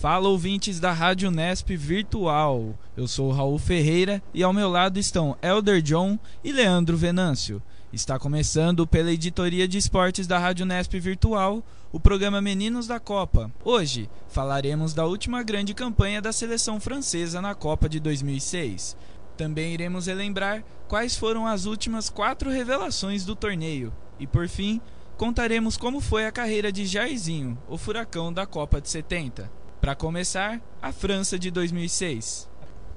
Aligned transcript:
Fala 0.00 0.28
ouvintes 0.28 0.78
da 0.78 0.92
Rádio 0.92 1.28
Nesp 1.28 1.76
Virtual. 1.76 2.78
Eu 2.96 3.08
sou 3.08 3.32
Raul 3.32 3.58
Ferreira 3.58 4.22
e 4.32 4.44
ao 4.44 4.52
meu 4.52 4.68
lado 4.68 4.96
estão 4.96 5.36
Elder 5.42 5.82
John 5.82 6.16
e 6.44 6.52
Leandro 6.52 6.96
Venâncio. 6.96 7.60
Está 7.92 8.16
começando 8.16 8.86
pela 8.86 9.10
editoria 9.10 9.66
de 9.66 9.76
esportes 9.76 10.28
da 10.28 10.38
Rádio 10.38 10.64
Nesp 10.64 11.00
Virtual, 11.00 11.64
o 11.90 11.98
programa 11.98 12.40
Meninos 12.40 12.86
da 12.86 13.00
Copa. 13.00 13.50
Hoje 13.64 14.08
falaremos 14.28 14.94
da 14.94 15.04
última 15.04 15.42
grande 15.42 15.74
campanha 15.74 16.22
da 16.22 16.32
seleção 16.32 16.78
francesa 16.78 17.42
na 17.42 17.56
Copa 17.56 17.88
de 17.88 17.98
2006. 17.98 18.96
Também 19.36 19.74
iremos 19.74 20.06
relembrar 20.06 20.62
quais 20.86 21.16
foram 21.16 21.44
as 21.44 21.64
últimas 21.64 22.08
quatro 22.08 22.50
revelações 22.50 23.24
do 23.24 23.34
torneio. 23.34 23.92
E 24.20 24.28
por 24.28 24.46
fim, 24.46 24.80
contaremos 25.16 25.76
como 25.76 26.00
foi 26.00 26.24
a 26.24 26.30
carreira 26.30 26.70
de 26.70 26.86
Jairzinho, 26.86 27.58
o 27.68 27.76
furacão 27.76 28.32
da 28.32 28.46
Copa 28.46 28.80
de 28.80 28.88
70. 28.88 29.57
Para 29.80 29.94
começar, 29.94 30.60
a 30.82 30.92
França 30.92 31.38
de 31.38 31.52
2006. 31.52 32.48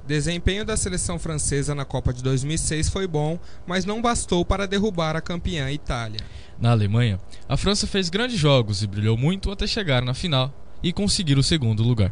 Desempenho 0.05 0.65
da 0.65 0.75
seleção 0.75 1.19
francesa 1.19 1.75
na 1.75 1.85
Copa 1.85 2.11
de 2.11 2.23
2006 2.23 2.89
foi 2.89 3.05
bom, 3.05 3.39
mas 3.67 3.85
não 3.85 4.01
bastou 4.01 4.43
para 4.43 4.67
derrubar 4.67 5.15
a 5.15 5.21
campeã 5.21 5.69
Itália. 5.69 6.19
Na 6.59 6.71
Alemanha, 6.71 7.19
a 7.47 7.55
França 7.55 7.85
fez 7.85 8.09
grandes 8.09 8.37
jogos 8.37 8.81
e 8.81 8.87
brilhou 8.87 9.15
muito 9.15 9.51
até 9.51 9.67
chegar 9.67 10.01
na 10.01 10.15
final 10.15 10.51
e 10.81 10.91
conseguir 10.91 11.37
o 11.37 11.43
segundo 11.43 11.83
lugar. 11.83 12.11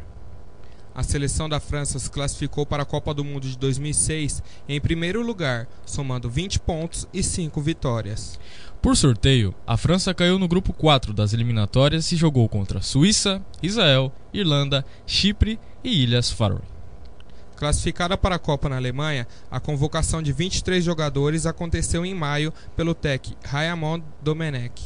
A 0.99 1.03
seleção 1.03 1.47
da 1.47 1.61
França 1.61 1.97
se 1.97 2.11
classificou 2.11 2.65
para 2.65 2.83
a 2.83 2.85
Copa 2.85 3.13
do 3.13 3.23
Mundo 3.23 3.47
de 3.47 3.57
2006 3.57 4.43
em 4.67 4.81
primeiro 4.81 5.25
lugar, 5.25 5.65
somando 5.85 6.29
20 6.29 6.59
pontos 6.59 7.07
e 7.13 7.23
5 7.23 7.61
vitórias. 7.61 8.37
Por 8.81 8.97
sorteio, 8.97 9.55
a 9.65 9.77
França 9.77 10.13
caiu 10.13 10.37
no 10.37 10.45
grupo 10.45 10.73
4 10.73 11.13
das 11.13 11.31
eliminatórias 11.31 12.11
e 12.11 12.17
jogou 12.17 12.49
contra 12.49 12.81
Suíça, 12.81 13.41
Israel, 13.63 14.11
Irlanda, 14.33 14.85
Chipre 15.07 15.57
e 15.85 16.03
Ilhas 16.03 16.29
Faroe. 16.31 16.59
Classificada 17.55 18.17
para 18.17 18.35
a 18.35 18.39
Copa 18.39 18.67
na 18.67 18.75
Alemanha, 18.75 19.25
a 19.49 19.57
convocação 19.57 20.21
de 20.21 20.33
23 20.33 20.83
jogadores 20.83 21.45
aconteceu 21.45 22.05
em 22.05 22.13
maio 22.13 22.53
pelo 22.75 22.93
TEC 22.93 23.37
Raymond 23.45 24.03
Domenech. 24.21 24.83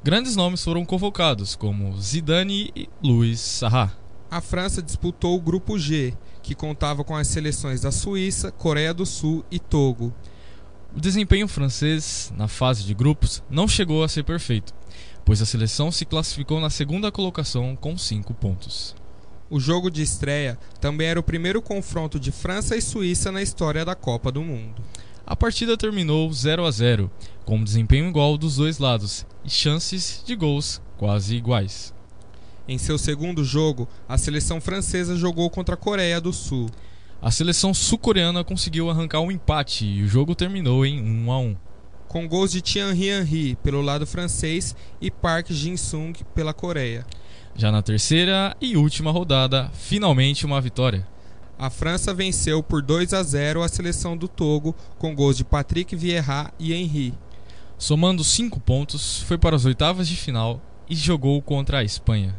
Grandes 0.00 0.36
nomes 0.36 0.62
foram 0.62 0.84
convocados, 0.84 1.56
como 1.56 2.00
Zidane 2.00 2.70
e 2.76 2.88
Luiz 3.02 3.40
Sarra. 3.40 4.05
A 4.36 4.40
França 4.42 4.82
disputou 4.82 5.34
o 5.34 5.40
grupo 5.40 5.78
G, 5.78 6.12
que 6.42 6.54
contava 6.54 7.02
com 7.02 7.16
as 7.16 7.26
seleções 7.26 7.80
da 7.80 7.90
Suíça, 7.90 8.52
Coreia 8.52 8.92
do 8.92 9.06
Sul 9.06 9.42
e 9.50 9.58
Togo. 9.58 10.12
O 10.94 11.00
desempenho 11.00 11.48
francês 11.48 12.30
na 12.36 12.46
fase 12.46 12.84
de 12.84 12.92
grupos 12.92 13.42
não 13.48 13.66
chegou 13.66 14.04
a 14.04 14.08
ser 14.08 14.24
perfeito, 14.24 14.74
pois 15.24 15.40
a 15.40 15.46
seleção 15.46 15.90
se 15.90 16.04
classificou 16.04 16.60
na 16.60 16.68
segunda 16.68 17.10
colocação 17.10 17.74
com 17.74 17.96
5 17.96 18.34
pontos. 18.34 18.94
O 19.48 19.58
jogo 19.58 19.90
de 19.90 20.02
estreia 20.02 20.58
também 20.82 21.08
era 21.08 21.18
o 21.18 21.22
primeiro 21.22 21.62
confronto 21.62 22.20
de 22.20 22.30
França 22.30 22.76
e 22.76 22.82
Suíça 22.82 23.32
na 23.32 23.40
história 23.40 23.86
da 23.86 23.94
Copa 23.94 24.30
do 24.30 24.42
Mundo. 24.42 24.82
A 25.26 25.34
partida 25.34 25.78
terminou 25.78 26.30
0 26.30 26.66
a 26.66 26.70
0, 26.70 27.10
com 27.46 27.56
um 27.56 27.64
desempenho 27.64 28.10
igual 28.10 28.36
dos 28.36 28.56
dois 28.56 28.78
lados 28.78 29.24
e 29.42 29.48
chances 29.48 30.22
de 30.26 30.36
gols 30.36 30.82
quase 30.98 31.34
iguais. 31.36 31.95
Em 32.68 32.78
seu 32.78 32.98
segundo 32.98 33.44
jogo, 33.44 33.88
a 34.08 34.18
seleção 34.18 34.60
francesa 34.60 35.16
jogou 35.16 35.48
contra 35.48 35.74
a 35.74 35.78
Coreia 35.78 36.20
do 36.20 36.32
Sul. 36.32 36.68
A 37.22 37.30
seleção 37.30 37.72
sul-coreana 37.72 38.42
conseguiu 38.42 38.90
arrancar 38.90 39.20
um 39.20 39.30
empate 39.30 39.84
e 39.84 40.02
o 40.02 40.08
jogo 40.08 40.34
terminou 40.34 40.84
em 40.84 41.00
1 41.00 41.30
a 41.30 41.38
1. 41.38 41.56
Com 42.08 42.26
gols 42.26 42.50
de 42.50 42.60
Thierry 42.60 43.08
Henry 43.08 43.56
pelo 43.62 43.80
lado 43.80 44.06
francês 44.06 44.74
e 45.00 45.10
Park 45.10 45.50
Jin-sung 45.50 46.12
pela 46.34 46.52
Coreia. 46.52 47.06
Já 47.54 47.70
na 47.70 47.82
terceira 47.82 48.56
e 48.60 48.76
última 48.76 49.12
rodada, 49.12 49.70
finalmente 49.72 50.44
uma 50.44 50.60
vitória. 50.60 51.06
A 51.58 51.70
França 51.70 52.12
venceu 52.12 52.62
por 52.62 52.82
2 52.82 53.14
a 53.14 53.22
0 53.22 53.62
a 53.62 53.68
seleção 53.68 54.16
do 54.16 54.28
Togo 54.28 54.74
com 54.98 55.14
gols 55.14 55.36
de 55.36 55.44
Patrick 55.44 55.94
Vieira 55.96 56.52
e 56.58 56.74
Henry. 56.74 57.14
Somando 57.78 58.24
5 58.24 58.58
pontos, 58.60 59.22
foi 59.22 59.38
para 59.38 59.54
as 59.54 59.64
oitavas 59.64 60.08
de 60.08 60.16
final 60.16 60.60
e 60.88 60.94
jogou 60.94 61.40
contra 61.40 61.78
a 61.78 61.84
Espanha. 61.84 62.34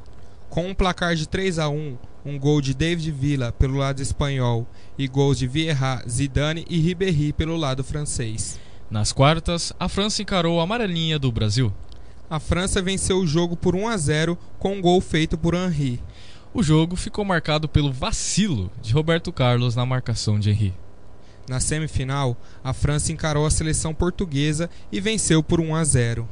Com 0.50 0.68
um 0.68 0.74
placar 0.74 1.16
de 1.16 1.28
3 1.28 1.60
a 1.60 1.70
1, 1.70 1.98
um 2.26 2.40
gol 2.40 2.62
de 2.62 2.74
David 2.74 3.12
Villa 3.12 3.52
pelo 3.52 3.78
lado 3.78 4.02
espanhol 4.02 4.68
e 4.98 5.08
gols 5.08 5.38
de 5.38 5.48
Vieira, 5.48 6.04
Zidane 6.10 6.66
e 6.70 6.80
Ribéry 6.80 7.32
pelo 7.34 7.56
lado 7.56 7.84
francês. 7.84 8.60
Nas 8.90 9.12
quartas, 9.12 9.74
a 9.80 9.90
França 9.90 10.22
encarou 10.22 10.60
a 10.60 10.64
amarelinha 10.64 11.20
do 11.20 11.32
Brasil. 11.32 11.72
A 12.30 12.40
França 12.40 12.82
venceu 12.82 13.20
o 13.20 13.28
jogo 13.28 13.56
por 13.56 13.76
1 13.76 13.88
a 13.88 13.98
0 13.98 14.38
com 14.58 14.74
um 14.74 14.82
gol 14.82 15.00
feito 15.00 15.38
por 15.38 15.54
Henry. 15.54 16.02
O 16.54 16.64
jogo 16.64 16.96
ficou 16.96 17.24
marcado 17.24 17.70
pelo 17.70 17.92
vacilo 17.92 18.72
de 18.82 18.94
Roberto 18.94 19.32
Carlos 19.32 19.76
na 19.76 19.86
marcação 19.86 20.40
de 20.40 20.50
Henry. 20.50 20.74
Na 21.48 21.60
semifinal, 21.60 22.36
a 22.64 22.74
França 22.74 23.12
encarou 23.12 23.46
a 23.46 23.52
seleção 23.52 23.94
portuguesa 23.94 24.70
e 24.92 25.00
venceu 25.00 25.42
por 25.42 25.62
1 25.62 25.76
a 25.76 25.84
0. 25.84 26.28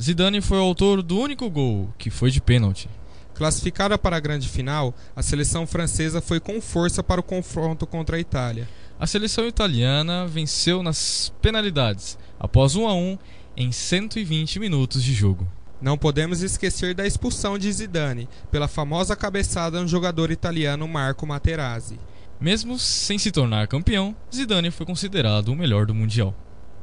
Zidane 0.00 0.40
foi 0.40 0.58
o 0.58 0.62
autor 0.62 1.02
do 1.02 1.18
único 1.18 1.48
gol, 1.48 1.92
que 1.96 2.10
foi 2.10 2.30
de 2.30 2.40
pênalti. 2.40 2.88
Classificada 3.38 3.96
para 3.96 4.16
a 4.16 4.20
grande 4.20 4.48
final, 4.48 4.92
a 5.14 5.22
seleção 5.22 5.64
francesa 5.64 6.20
foi 6.20 6.40
com 6.40 6.60
força 6.60 7.04
para 7.04 7.20
o 7.20 7.22
confronto 7.24 7.86
contra 7.86 8.16
a 8.16 8.20
Itália. 8.20 8.68
A 8.98 9.06
seleção 9.06 9.46
italiana 9.46 10.26
venceu 10.26 10.82
nas 10.82 11.32
penalidades, 11.40 12.18
após 12.36 12.74
1 12.74 12.88
a 12.88 12.94
1 12.94 13.18
em 13.56 13.70
120 13.70 14.58
minutos 14.58 15.04
de 15.04 15.14
jogo. 15.14 15.46
Não 15.80 15.96
podemos 15.96 16.42
esquecer 16.42 16.96
da 16.96 17.06
expulsão 17.06 17.56
de 17.56 17.72
Zidane 17.72 18.28
pela 18.50 18.66
famosa 18.66 19.14
cabeçada 19.14 19.80
no 19.80 19.86
jogador 19.86 20.32
italiano 20.32 20.88
Marco 20.88 21.24
Materazzi. 21.24 21.96
Mesmo 22.40 22.76
sem 22.76 23.18
se 23.18 23.30
tornar 23.30 23.68
campeão, 23.68 24.16
Zidane 24.34 24.72
foi 24.72 24.84
considerado 24.84 25.50
o 25.50 25.56
melhor 25.56 25.86
do 25.86 25.94
mundial. 25.94 26.34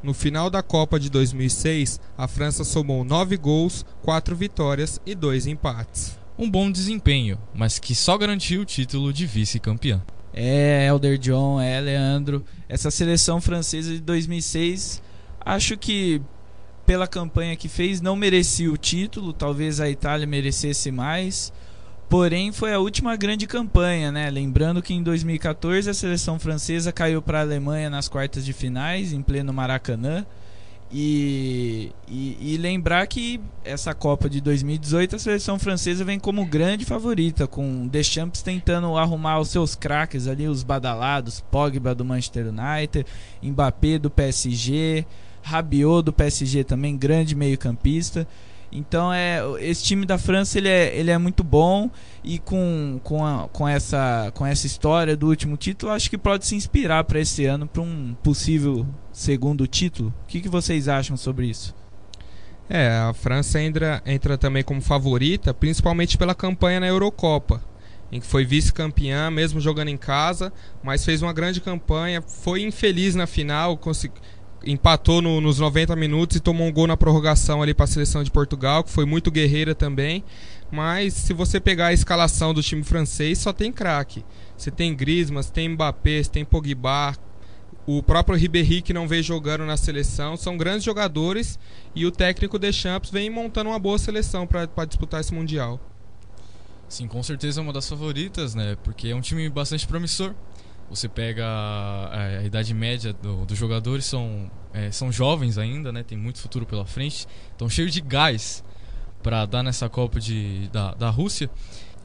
No 0.01 0.13
final 0.13 0.49
da 0.49 0.63
Copa 0.63 0.97
de 0.97 1.09
2006, 1.09 1.99
a 2.17 2.29
França 2.29 2.63
somou 2.63 3.03
9 3.03 3.35
gols, 3.35 3.85
4 4.03 4.33
vitórias 4.37 5.01
e 5.05 5.13
2 5.13 5.47
empates. 5.47 6.23
Um 6.37 6.49
bom 6.49 6.69
desempenho, 6.69 7.39
mas 7.53 7.79
que 7.79 7.95
só 7.95 8.17
garantiu 8.17 8.61
o 8.61 8.65
título 8.65 9.13
de 9.13 9.25
vice-campeão. 9.25 10.01
É, 10.33 10.85
Elder 10.87 11.17
John, 11.17 11.61
é, 11.61 11.79
Leandro. 11.79 12.43
Essa 12.67 12.91
seleção 12.91 13.39
francesa 13.39 13.93
de 13.93 14.01
2006, 14.01 15.01
acho 15.39 15.77
que 15.77 16.21
pela 16.85 17.07
campanha 17.07 17.55
que 17.55 17.69
fez, 17.69 18.01
não 18.01 18.15
merecia 18.15 18.71
o 18.71 18.77
título. 18.77 19.31
Talvez 19.31 19.79
a 19.79 19.89
Itália 19.89 20.27
merecesse 20.27 20.91
mais. 20.91 21.53
Porém, 22.09 22.51
foi 22.51 22.73
a 22.73 22.79
última 22.79 23.15
grande 23.15 23.47
campanha, 23.47 24.11
né? 24.11 24.29
Lembrando 24.29 24.81
que 24.81 24.93
em 24.93 25.01
2014 25.01 25.89
a 25.89 25.93
seleção 25.93 26.37
francesa 26.37 26.91
caiu 26.91 27.21
para 27.21 27.39
a 27.39 27.41
Alemanha 27.41 27.89
nas 27.89 28.07
quartas 28.07 28.45
de 28.45 28.53
finais, 28.53 29.11
em 29.11 29.21
pleno 29.21 29.51
Maracanã. 29.51 30.25
E, 30.91 31.91
e, 32.07 32.53
e, 32.53 32.57
lembrar 32.57 33.07
que 33.07 33.41
essa 33.63 33.93
Copa 33.93 34.29
de 34.29 34.39
2018 34.39 35.15
a 35.15 35.19
seleção 35.19 35.57
francesa 35.57 36.05
vem 36.05 36.19
como 36.19 36.45
grande 36.45 36.85
favorita, 36.85 37.47
com 37.47 37.87
Deschamps 37.87 38.41
tentando 38.41 38.95
arrumar 38.95 39.39
os 39.39 39.49
seus 39.49 39.73
craques 39.75 40.27
ali, 40.27 40.47
os 40.47 40.63
badalados, 40.63 41.41
Pogba 41.51 41.95
do 41.95 42.05
Manchester 42.05 42.47
United, 42.47 43.05
Mbappé 43.41 43.97
do 43.97 44.11
PSG, 44.11 45.05
Rabiot 45.41 46.03
do 46.03 46.13
PSG 46.13 46.63
também, 46.63 46.95
grande 46.95 47.35
meio-campista. 47.35 48.27
Então 48.71 49.13
é 49.13 49.41
esse 49.59 49.83
time 49.83 50.05
da 50.05 50.17
França 50.17 50.57
ele 50.57 50.67
é, 50.67 50.95
ele 50.97 51.11
é 51.11 51.17
muito 51.17 51.43
bom 51.43 51.89
e 52.23 52.39
com, 52.39 52.99
com, 53.03 53.25
a, 53.25 53.47
com, 53.49 53.67
essa, 53.67 54.31
com 54.35 54.45
essa 54.45 54.67
história 54.67 55.15
do 55.15 55.27
último 55.27 55.55
título 55.55 55.91
acho 55.91 56.09
que 56.09 56.17
pode 56.17 56.45
se 56.45 56.55
inspirar 56.55 57.03
para 57.05 57.19
esse 57.19 57.45
ano 57.45 57.67
para 57.67 57.81
um 57.81 58.15
possível 58.21 58.85
segundo 59.13 59.65
título. 59.65 60.13
O 60.23 60.27
que, 60.27 60.41
que 60.41 60.49
vocês 60.49 60.87
acham 60.87 61.15
sobre 61.15 61.47
isso? 61.47 61.73
É, 62.69 62.89
a 62.89 63.13
França 63.13 63.61
entra, 63.61 64.01
entra 64.05 64.37
também 64.37 64.63
como 64.63 64.81
favorita, 64.81 65.53
principalmente 65.53 66.17
pela 66.17 66.33
campanha 66.33 66.79
na 66.79 66.87
Eurocopa, 66.87 67.63
em 68.11 68.19
que 68.19 68.25
foi 68.25 68.43
vice-campeã, 68.43 69.29
mesmo 69.29 69.61
jogando 69.61 69.89
em 69.89 69.97
casa, 69.97 70.51
mas 70.83 71.05
fez 71.05 71.21
uma 71.21 71.31
grande 71.31 71.61
campanha, 71.61 72.21
foi 72.21 72.63
infeliz 72.63 73.13
na 73.13 73.27
final, 73.27 73.77
conseguiu 73.77 74.19
empatou 74.65 75.21
no, 75.21 75.39
nos 75.39 75.59
90 75.59 75.95
minutos 75.95 76.37
e 76.37 76.39
tomou 76.39 76.67
um 76.67 76.71
gol 76.71 76.87
na 76.87 76.97
prorrogação 76.97 77.61
ali 77.61 77.73
para 77.73 77.85
a 77.85 77.87
seleção 77.87 78.23
de 78.23 78.31
Portugal, 78.31 78.83
que 78.83 78.89
foi 78.89 79.05
muito 79.05 79.31
guerreira 79.31 79.75
também. 79.75 80.23
Mas 80.71 81.13
se 81.13 81.33
você 81.33 81.59
pegar 81.59 81.87
a 81.87 81.93
escalação 81.93 82.53
do 82.53 82.63
time 82.63 82.83
francês, 82.83 83.37
só 83.37 83.53
tem 83.53 83.71
craque. 83.71 84.25
Você 84.57 84.71
tem 84.71 84.95
Griezmann, 84.95 85.43
tem 85.43 85.69
Mbappé, 85.69 86.23
tem 86.23 86.43
Pogba, 86.43 87.15
o 87.87 88.01
próprio 88.01 88.37
Ribéry 88.37 88.81
que 88.81 88.93
não 88.93 89.07
vem 89.07 89.21
jogando 89.21 89.65
na 89.65 89.77
seleção, 89.77 90.35
são 90.35 90.57
grandes 90.57 90.83
jogadores 90.83 91.59
e 91.93 92.05
o 92.05 92.11
técnico 92.11 92.57
Deschamps 92.57 93.11
vem 93.11 93.29
montando 93.29 93.69
uma 93.69 93.77
boa 93.77 93.99
seleção 93.99 94.47
para 94.47 94.85
disputar 94.85 95.21
esse 95.21 95.33
mundial. 95.33 95.79
Sim, 96.89 97.07
com 97.07 97.21
certeza 97.21 97.59
é 97.59 97.63
uma 97.63 97.73
das 97.73 97.87
favoritas, 97.87 98.55
né? 98.55 98.77
Porque 98.83 99.09
é 99.09 99.15
um 99.15 99.21
time 99.21 99.47
bastante 99.49 99.87
promissor. 99.87 100.33
Você 100.89 101.09
pega 101.09 101.45
a, 101.45 102.37
a 102.39 102.43
idade 102.43 102.73
média 102.73 103.11
dos 103.13 103.45
do 103.47 103.55
jogadores, 103.55 104.05
são, 104.05 104.49
é, 104.73 104.91
são 104.91 105.11
jovens 105.11 105.57
ainda, 105.57 105.91
né? 105.91 106.03
Tem 106.03 106.17
muito 106.17 106.39
futuro 106.39 106.65
pela 106.65 106.85
frente. 106.85 107.27
Estão 107.51 107.69
cheios 107.69 107.91
de 107.91 108.01
gás 108.01 108.63
para 109.23 109.45
dar 109.45 109.63
nessa 109.63 109.89
Copa 109.89 110.19
de, 110.19 110.67
da, 110.69 110.93
da 110.93 111.09
Rússia. 111.09 111.49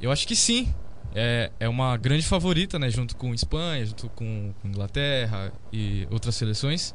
Eu 0.00 0.10
acho 0.10 0.26
que 0.26 0.34
sim, 0.34 0.72
é, 1.14 1.50
é 1.58 1.68
uma 1.68 1.96
grande 1.96 2.24
favorita, 2.24 2.78
né, 2.78 2.88
junto 2.88 3.16
com 3.16 3.34
Espanha, 3.34 3.84
junto 3.84 4.08
com 4.10 4.54
Inglaterra 4.64 5.52
e 5.72 6.06
outras 6.10 6.34
seleções. 6.34 6.94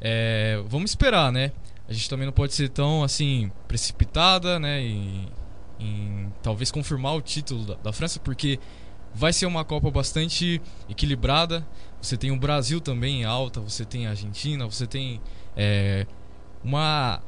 É, 0.00 0.62
vamos 0.66 0.92
esperar, 0.92 1.30
né? 1.32 1.52
A 1.88 1.92
gente 1.92 2.08
também 2.08 2.24
não 2.24 2.32
pode 2.32 2.54
ser 2.54 2.68
tão 2.68 3.02
assim 3.02 3.50
precipitada, 3.66 4.58
né, 4.58 4.80
em, 4.80 5.28
em 5.78 6.32
talvez 6.42 6.70
confirmar 6.70 7.14
o 7.14 7.20
título 7.20 7.66
da, 7.66 7.74
da 7.74 7.92
França, 7.92 8.20
porque 8.20 8.58
vai 9.14 9.32
ser 9.32 9.46
uma 9.46 9.64
Copa 9.64 9.90
bastante 9.90 10.60
equilibrada. 10.88 11.66
Você 12.00 12.16
tem 12.16 12.30
o 12.30 12.36
Brasil 12.36 12.80
também 12.80 13.22
em 13.22 13.24
alta, 13.24 13.60
você 13.60 13.84
tem 13.84 14.06
a 14.06 14.10
Argentina, 14.10 14.66
você 14.66 14.86
tem 14.86 15.20
é, 15.56 16.06
uma 16.64 17.22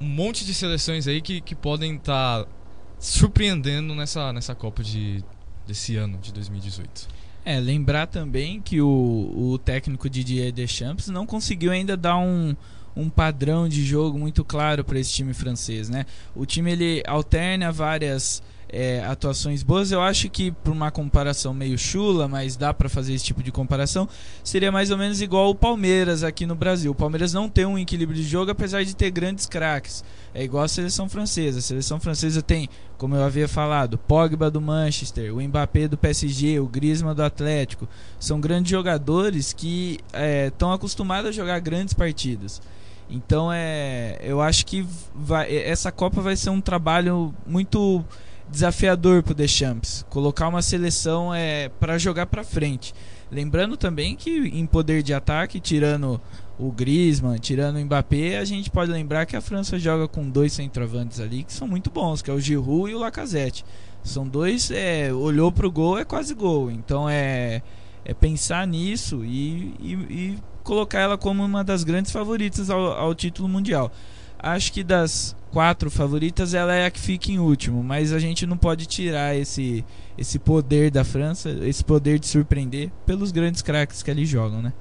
um 0.00 0.06
monte 0.06 0.46
de 0.46 0.54
seleções 0.54 1.06
aí 1.06 1.20
que, 1.20 1.42
que 1.42 1.54
podem 1.54 1.96
estar 1.96 2.44
tá 2.44 2.50
surpreendendo 2.98 3.94
nessa, 3.94 4.32
nessa 4.32 4.54
Copa 4.54 4.82
de, 4.82 5.22
desse 5.66 5.96
ano, 5.96 6.18
de 6.18 6.32
2018. 6.32 7.06
É, 7.44 7.58
lembrar 7.60 8.06
também 8.06 8.60
que 8.60 8.80
o, 8.80 9.32
o 9.52 9.58
técnico 9.58 10.08
Didier 10.08 10.52
Deschamps 10.52 11.08
não 11.08 11.26
conseguiu 11.26 11.72
ainda 11.72 11.96
dar 11.96 12.16
um, 12.16 12.54
um 12.96 13.08
padrão 13.08 13.68
de 13.68 13.84
jogo 13.84 14.18
muito 14.18 14.44
claro 14.44 14.84
para 14.84 14.98
esse 14.98 15.12
time 15.12 15.32
francês, 15.32 15.88
né? 15.88 16.04
O 16.34 16.44
time 16.44 16.72
ele 16.72 17.02
alterna 17.06 17.72
várias 17.72 18.42
é, 18.72 19.04
atuações 19.04 19.62
boas. 19.62 19.90
Eu 19.90 20.00
acho 20.00 20.28
que, 20.28 20.50
por 20.50 20.72
uma 20.72 20.90
comparação 20.90 21.52
meio 21.52 21.78
chula, 21.78 22.28
mas 22.28 22.56
dá 22.56 22.72
para 22.72 22.88
fazer 22.88 23.14
esse 23.14 23.24
tipo 23.24 23.42
de 23.42 23.50
comparação, 23.50 24.08
seria 24.42 24.70
mais 24.72 24.90
ou 24.90 24.98
menos 24.98 25.20
igual 25.20 25.50
o 25.50 25.54
Palmeiras 25.54 26.22
aqui 26.22 26.46
no 26.46 26.54
Brasil. 26.54 26.92
O 26.92 26.94
Palmeiras 26.94 27.32
não 27.32 27.48
tem 27.48 27.66
um 27.66 27.78
equilíbrio 27.78 28.16
de 28.20 28.28
jogo, 28.28 28.50
apesar 28.50 28.84
de 28.84 28.94
ter 28.94 29.10
grandes 29.10 29.46
craques. 29.46 30.04
É 30.32 30.44
igual 30.44 30.64
a 30.64 30.68
seleção 30.68 31.08
francesa. 31.08 31.58
A 31.58 31.62
seleção 31.62 31.98
francesa 31.98 32.40
tem, 32.40 32.68
como 32.96 33.16
eu 33.16 33.24
havia 33.24 33.48
falado, 33.48 33.98
Pogba 33.98 34.50
do 34.50 34.60
Manchester, 34.60 35.34
o 35.34 35.42
Mbappé 35.42 35.88
do 35.88 35.98
PSG, 35.98 36.60
o 36.60 36.66
Griezmann 36.66 37.14
do 37.14 37.22
Atlético. 37.22 37.88
São 38.18 38.40
grandes 38.40 38.70
jogadores 38.70 39.52
que 39.52 39.98
estão 40.46 40.70
é, 40.70 40.74
acostumados 40.74 41.30
a 41.30 41.32
jogar 41.32 41.58
grandes 41.58 41.94
partidas. 41.94 42.62
Então 43.10 43.50
é, 43.52 44.18
eu 44.22 44.40
acho 44.40 44.64
que 44.64 44.86
vai, 45.12 45.52
essa 45.52 45.90
Copa 45.90 46.20
vai 46.20 46.36
ser 46.36 46.50
um 46.50 46.60
trabalho 46.60 47.34
muito 47.44 48.04
desafiador 48.50 49.22
pro 49.22 49.34
Deschamps. 49.34 50.04
Colocar 50.10 50.48
uma 50.48 50.62
seleção 50.62 51.34
é 51.34 51.68
para 51.68 51.98
jogar 51.98 52.26
para 52.26 52.44
frente. 52.44 52.92
Lembrando 53.30 53.76
também 53.76 54.16
que 54.16 54.30
em 54.30 54.66
poder 54.66 55.02
de 55.02 55.14
ataque, 55.14 55.60
tirando 55.60 56.20
o 56.58 56.70
Griezmann, 56.72 57.38
tirando 57.38 57.76
o 57.76 57.84
Mbappé, 57.84 58.38
a 58.38 58.44
gente 58.44 58.68
pode 58.68 58.90
lembrar 58.90 59.24
que 59.24 59.36
a 59.36 59.40
França 59.40 59.78
joga 59.78 60.08
com 60.08 60.28
dois 60.28 60.52
centroavantes 60.52 61.20
ali 61.20 61.44
que 61.44 61.52
são 61.52 61.66
muito 61.66 61.90
bons, 61.90 62.20
que 62.20 62.30
é 62.30 62.34
o 62.34 62.40
Giroud 62.40 62.90
e 62.90 62.94
o 62.94 62.98
Lacazette. 62.98 63.64
São 64.02 64.26
dois, 64.26 64.70
é, 64.70 65.12
olhou 65.12 65.52
pro 65.52 65.70
gol, 65.70 65.98
é 65.98 66.04
quase 66.04 66.34
gol. 66.34 66.70
Então 66.70 67.08
é, 67.08 67.62
é 68.04 68.12
pensar 68.12 68.66
nisso 68.66 69.24
e, 69.24 69.74
e, 69.80 69.92
e 70.10 70.38
colocar 70.64 71.00
ela 71.00 71.16
como 71.16 71.44
uma 71.44 71.62
das 71.62 71.84
grandes 71.84 72.10
favoritas 72.10 72.68
ao, 72.68 72.80
ao 72.92 73.14
título 73.14 73.48
mundial. 73.48 73.90
Acho 74.38 74.72
que 74.72 74.82
das 74.82 75.36
quatro 75.50 75.90
favoritas, 75.90 76.54
ela 76.54 76.74
é 76.74 76.86
a 76.86 76.90
que 76.90 77.00
fica 77.00 77.30
em 77.30 77.38
último, 77.38 77.82
mas 77.82 78.12
a 78.12 78.18
gente 78.18 78.46
não 78.46 78.56
pode 78.56 78.86
tirar 78.86 79.36
esse, 79.36 79.84
esse 80.16 80.38
poder 80.38 80.90
da 80.90 81.04
França, 81.04 81.50
esse 81.62 81.84
poder 81.84 82.18
de 82.18 82.26
surpreender 82.26 82.90
pelos 83.04 83.32
grandes 83.32 83.62
craques 83.62 84.02
que 84.02 84.10
ali 84.10 84.24
jogam, 84.24 84.62
né? 84.62 84.72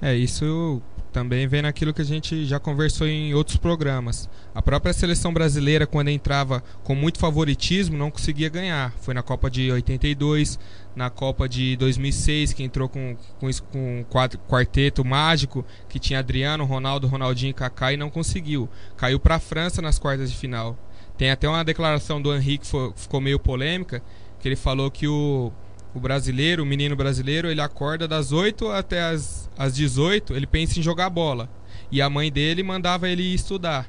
É, 0.00 0.14
isso 0.14 0.82
também 1.12 1.46
vem 1.46 1.62
naquilo 1.62 1.92
que 1.92 2.00
a 2.00 2.04
gente 2.04 2.46
já 2.46 2.58
conversou 2.58 3.06
em 3.06 3.34
outros 3.34 3.58
programas. 3.58 4.28
A 4.54 4.62
própria 4.62 4.92
seleção 4.92 5.32
brasileira, 5.32 5.86
quando 5.86 6.08
entrava 6.08 6.64
com 6.82 6.94
muito 6.94 7.18
favoritismo, 7.18 7.96
não 7.96 8.10
conseguia 8.10 8.48
ganhar. 8.48 8.92
Foi 9.00 9.12
na 9.12 9.22
Copa 9.22 9.50
de 9.50 9.70
82, 9.70 10.58
na 10.96 11.10
Copa 11.10 11.48
de 11.48 11.76
2006, 11.76 12.54
que 12.54 12.62
entrou 12.62 12.88
com, 12.88 13.16
com, 13.38 13.50
com 13.70 14.00
um 14.00 14.04
quarteto 14.48 15.04
mágico, 15.04 15.64
que 15.88 15.98
tinha 15.98 16.18
Adriano, 16.18 16.64
Ronaldo, 16.64 17.06
Ronaldinho 17.06 17.50
e 17.50 17.54
Kaká, 17.54 17.92
e 17.92 17.96
não 17.96 18.08
conseguiu. 18.08 18.68
Caiu 18.96 19.20
para 19.20 19.36
a 19.36 19.40
França 19.40 19.82
nas 19.82 19.98
quartas 19.98 20.30
de 20.30 20.36
final. 20.36 20.78
Tem 21.18 21.30
até 21.30 21.48
uma 21.48 21.62
declaração 21.62 22.20
do 22.20 22.34
Henrique 22.34 22.66
que 22.66 22.92
ficou 22.96 23.20
meio 23.20 23.38
polêmica, 23.38 24.02
que 24.40 24.48
ele 24.48 24.56
falou 24.56 24.90
que 24.90 25.06
o 25.06 25.52
o 25.94 26.00
brasileiro, 26.00 26.62
o 26.62 26.66
menino 26.66 26.96
brasileiro, 26.96 27.50
ele 27.50 27.60
acorda 27.60 28.08
das 28.08 28.32
8 28.32 28.68
até 28.70 29.02
as, 29.02 29.50
as 29.56 29.74
18, 29.74 30.34
ele 30.34 30.46
pensa 30.46 30.78
em 30.78 30.82
jogar 30.82 31.10
bola. 31.10 31.48
E 31.90 32.00
a 32.00 32.08
mãe 32.08 32.32
dele 32.32 32.62
mandava 32.62 33.08
ele 33.08 33.34
estudar. 33.34 33.88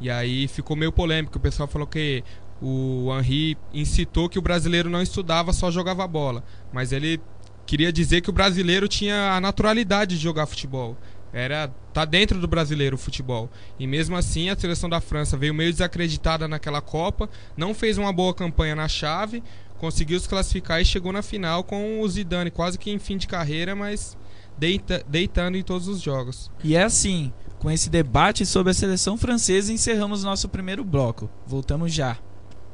E 0.00 0.10
aí 0.10 0.46
ficou 0.46 0.76
meio 0.76 0.92
polêmico. 0.92 1.38
O 1.38 1.40
pessoal 1.40 1.66
falou 1.66 1.86
que 1.86 2.22
o 2.60 3.08
Henri 3.18 3.56
incitou 3.72 4.28
que 4.28 4.38
o 4.38 4.42
brasileiro 4.42 4.90
não 4.90 5.02
estudava, 5.02 5.52
só 5.52 5.70
jogava 5.70 6.06
bola. 6.06 6.44
Mas 6.72 6.92
ele 6.92 7.20
queria 7.64 7.92
dizer 7.92 8.20
que 8.20 8.30
o 8.30 8.32
brasileiro 8.32 8.86
tinha 8.86 9.32
a 9.32 9.40
naturalidade 9.40 10.16
de 10.16 10.22
jogar 10.22 10.46
futebol. 10.46 10.96
Era 11.32 11.68
tá 11.92 12.04
dentro 12.04 12.38
do 12.38 12.48
brasileiro 12.48 12.96
o 12.96 12.98
futebol. 12.98 13.50
E 13.78 13.86
mesmo 13.86 14.16
assim, 14.16 14.48
a 14.48 14.56
seleção 14.56 14.88
da 14.88 15.00
França 15.00 15.36
veio 15.36 15.52
meio 15.52 15.70
desacreditada 15.70 16.48
naquela 16.48 16.80
Copa, 16.80 17.28
não 17.56 17.74
fez 17.74 17.98
uma 17.98 18.12
boa 18.12 18.32
campanha 18.32 18.74
na 18.74 18.88
chave, 18.88 19.42
conseguiu 19.78 20.18
se 20.20 20.28
classificar 20.28 20.80
e 20.80 20.84
chegou 20.84 21.12
na 21.12 21.22
final 21.22 21.64
com 21.64 22.00
o 22.00 22.08
Zidane 22.08 22.50
quase 22.50 22.78
que 22.78 22.90
em 22.90 22.98
fim 22.98 23.16
de 23.16 23.26
carreira, 23.26 23.74
mas 23.74 24.16
deita, 24.58 25.02
deitando 25.08 25.56
em 25.56 25.62
todos 25.62 25.88
os 25.88 26.00
jogos. 26.00 26.50
E 26.62 26.76
é 26.76 26.82
assim, 26.82 27.32
com 27.58 27.70
esse 27.70 27.88
debate 27.88 28.44
sobre 28.44 28.70
a 28.70 28.74
seleção 28.74 29.16
francesa, 29.16 29.72
encerramos 29.72 30.24
nosso 30.24 30.48
primeiro 30.48 30.84
bloco. 30.84 31.30
Voltamos 31.46 31.92
já. 31.92 32.18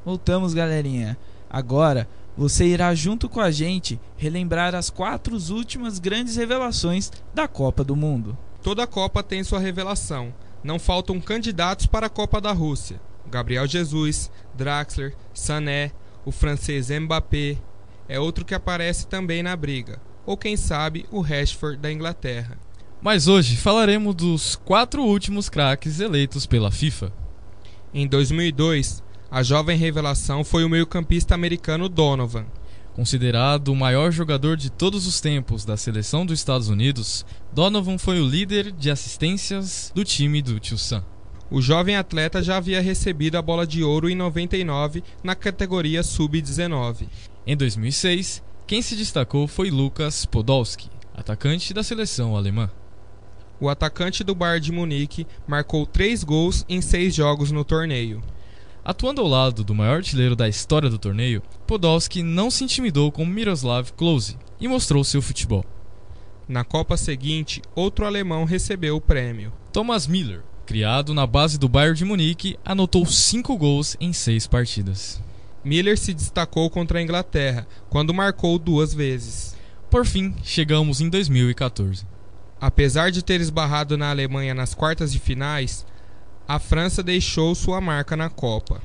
Voltamos, 0.04 0.52
galerinha. 0.52 1.16
Agora, 1.48 2.08
você 2.36 2.66
irá 2.66 2.94
junto 2.94 3.28
com 3.28 3.40
a 3.40 3.50
gente 3.50 4.00
relembrar 4.16 4.74
as 4.74 4.90
quatro 4.90 5.36
últimas 5.52 5.98
grandes 5.98 6.36
revelações 6.36 7.10
da 7.32 7.46
Copa 7.46 7.84
do 7.84 7.94
Mundo. 7.94 8.36
Toda 8.62 8.86
Copa 8.86 9.22
tem 9.22 9.44
sua 9.44 9.60
revelação. 9.60 10.34
Não 10.62 10.78
faltam 10.78 11.20
candidatos 11.20 11.86
para 11.86 12.06
a 12.06 12.10
Copa 12.10 12.40
da 12.40 12.52
Rússia. 12.52 13.00
Gabriel 13.30 13.66
Jesus, 13.66 14.30
Draxler, 14.54 15.14
Sané, 15.32 15.92
o 16.24 16.30
francês 16.30 16.88
Mbappé 16.90 17.58
é 18.08 18.18
outro 18.18 18.44
que 18.44 18.54
aparece 18.54 19.06
também 19.06 19.42
na 19.42 19.54
briga, 19.56 20.00
ou 20.26 20.36
quem 20.36 20.56
sabe 20.56 21.06
o 21.10 21.20
Rashford 21.20 21.78
da 21.78 21.92
Inglaterra. 21.92 22.58
Mas 23.00 23.28
hoje 23.28 23.56
falaremos 23.56 24.14
dos 24.14 24.56
quatro 24.56 25.02
últimos 25.02 25.48
craques 25.48 26.00
eleitos 26.00 26.46
pela 26.46 26.70
FIFA. 26.70 27.12
Em 27.92 28.06
2002, 28.06 29.02
a 29.30 29.42
jovem 29.42 29.76
revelação 29.76 30.42
foi 30.42 30.64
o 30.64 30.68
meio-campista 30.68 31.34
americano 31.34 31.88
Donovan. 31.88 32.46
Considerado 32.94 33.68
o 33.68 33.76
maior 33.76 34.12
jogador 34.12 34.56
de 34.56 34.70
todos 34.70 35.06
os 35.06 35.20
tempos 35.20 35.64
da 35.64 35.76
seleção 35.76 36.24
dos 36.24 36.38
Estados 36.38 36.68
Unidos, 36.68 37.26
Donovan 37.52 37.98
foi 37.98 38.20
o 38.20 38.26
líder 38.26 38.70
de 38.70 38.90
assistências 38.90 39.90
do 39.94 40.04
time 40.04 40.40
do 40.40 40.60
Tio 40.60 40.78
Sam. 40.78 41.04
O 41.54 41.62
jovem 41.62 41.94
atleta 41.94 42.42
já 42.42 42.56
havia 42.56 42.80
recebido 42.80 43.36
a 43.36 43.40
bola 43.40 43.64
de 43.64 43.84
ouro 43.84 44.10
em 44.10 44.16
99 44.16 45.04
na 45.22 45.36
categoria 45.36 46.02
sub-19. 46.02 47.06
Em 47.46 47.56
2006, 47.56 48.42
quem 48.66 48.82
se 48.82 48.96
destacou 48.96 49.46
foi 49.46 49.70
Lucas 49.70 50.26
Podolski, 50.26 50.90
atacante 51.14 51.72
da 51.72 51.84
seleção 51.84 52.36
alemã. 52.36 52.68
O 53.60 53.68
atacante 53.68 54.24
do 54.24 54.34
Bayern 54.34 54.64
de 54.64 54.72
Munique 54.72 55.28
marcou 55.46 55.86
três 55.86 56.24
gols 56.24 56.64
em 56.68 56.80
seis 56.80 57.14
jogos 57.14 57.52
no 57.52 57.64
torneio. 57.64 58.20
Atuando 58.84 59.20
ao 59.20 59.28
lado 59.28 59.62
do 59.62 59.76
maior 59.76 59.98
artilheiro 59.98 60.34
da 60.34 60.48
história 60.48 60.90
do 60.90 60.98
torneio, 60.98 61.40
Podolski 61.68 62.20
não 62.20 62.50
se 62.50 62.64
intimidou 62.64 63.12
com 63.12 63.24
Miroslav 63.24 63.92
Klose 63.92 64.36
e 64.58 64.66
mostrou 64.66 65.04
seu 65.04 65.22
futebol. 65.22 65.64
Na 66.48 66.64
Copa 66.64 66.96
seguinte, 66.96 67.62
outro 67.76 68.04
alemão 68.04 68.42
recebeu 68.44 68.96
o 68.96 69.00
prêmio. 69.00 69.52
Thomas 69.72 70.08
Miller, 70.08 70.42
Criado 70.66 71.12
na 71.12 71.26
base 71.26 71.58
do 71.58 71.68
Bayern 71.68 71.96
de 71.96 72.06
Munique, 72.06 72.58
anotou 72.64 73.04
5 73.04 73.54
gols 73.58 73.96
em 74.00 74.14
6 74.14 74.46
partidas. 74.46 75.20
Miller 75.62 75.98
se 75.98 76.14
destacou 76.14 76.70
contra 76.70 76.98
a 76.98 77.02
Inglaterra, 77.02 77.66
quando 77.90 78.14
marcou 78.14 78.58
duas 78.58 78.94
vezes. 78.94 79.54
Por 79.90 80.06
fim, 80.06 80.34
chegamos 80.42 81.02
em 81.02 81.10
2014. 81.10 82.06
Apesar 82.58 83.10
de 83.10 83.22
ter 83.22 83.42
esbarrado 83.42 83.98
na 83.98 84.08
Alemanha 84.08 84.54
nas 84.54 84.72
quartas 84.72 85.12
de 85.12 85.18
finais, 85.18 85.84
a 86.48 86.58
França 86.58 87.02
deixou 87.02 87.54
sua 87.54 87.78
marca 87.78 88.16
na 88.16 88.30
Copa. 88.30 88.80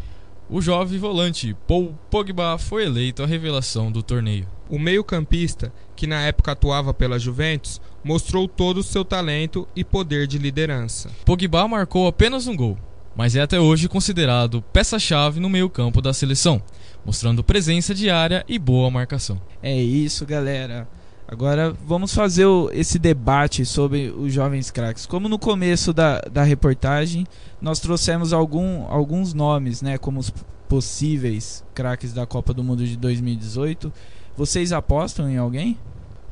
O 0.49 0.61
jovem 0.61 0.99
volante 0.99 1.55
Paul 1.65 1.97
Pogba 2.09 2.57
foi 2.57 2.85
eleito 2.85 3.23
a 3.23 3.25
revelação 3.25 3.89
do 3.89 4.03
torneio. 4.03 4.47
O 4.69 4.77
meio-campista, 4.77 5.71
que 5.95 6.07
na 6.07 6.21
época 6.23 6.51
atuava 6.51 6.93
pela 6.93 7.19
Juventus, 7.19 7.79
mostrou 8.03 8.47
todo 8.47 8.77
o 8.77 8.83
seu 8.83 9.03
talento 9.03 9.67
e 9.75 9.83
poder 9.83 10.27
de 10.27 10.37
liderança. 10.37 11.09
Pogba 11.25 11.67
marcou 11.67 12.07
apenas 12.07 12.47
um 12.47 12.55
gol, 12.55 12.77
mas 13.15 13.35
é 13.35 13.41
até 13.41 13.59
hoje 13.59 13.89
considerado 13.89 14.61
peça-chave 14.73 15.39
no 15.39 15.49
meio-campo 15.49 16.01
da 16.01 16.13
seleção, 16.13 16.61
mostrando 17.05 17.43
presença 17.43 17.93
diária 17.93 18.43
e 18.47 18.57
boa 18.57 18.89
marcação. 18.89 19.41
É 19.61 19.75
isso, 19.75 20.25
galera. 20.25 20.87
Agora 21.27 21.75
vamos 21.85 22.11
fazer 22.11 22.45
o, 22.45 22.71
esse 22.73 22.97
debate 22.97 23.63
sobre 23.63 24.09
os 24.09 24.33
jovens 24.33 24.71
craques. 24.71 25.05
Como 25.05 25.29
no 25.29 25.37
começo 25.37 25.93
da, 25.93 26.21
da 26.21 26.41
reportagem, 26.41 27.27
nós 27.61 27.79
trouxemos 27.79 28.33
algum, 28.33 28.87
alguns 28.87 29.31
nomes, 29.31 29.83
né, 29.83 29.97
como 29.99 30.19
os 30.19 30.33
possíveis 30.67 31.63
craques 31.75 32.13
da 32.13 32.25
Copa 32.25 32.51
do 32.51 32.63
Mundo 32.63 32.83
de 32.83 32.97
2018. 32.97 33.93
Vocês 34.35 34.71
apostam 34.71 35.29
em 35.29 35.37
alguém? 35.37 35.77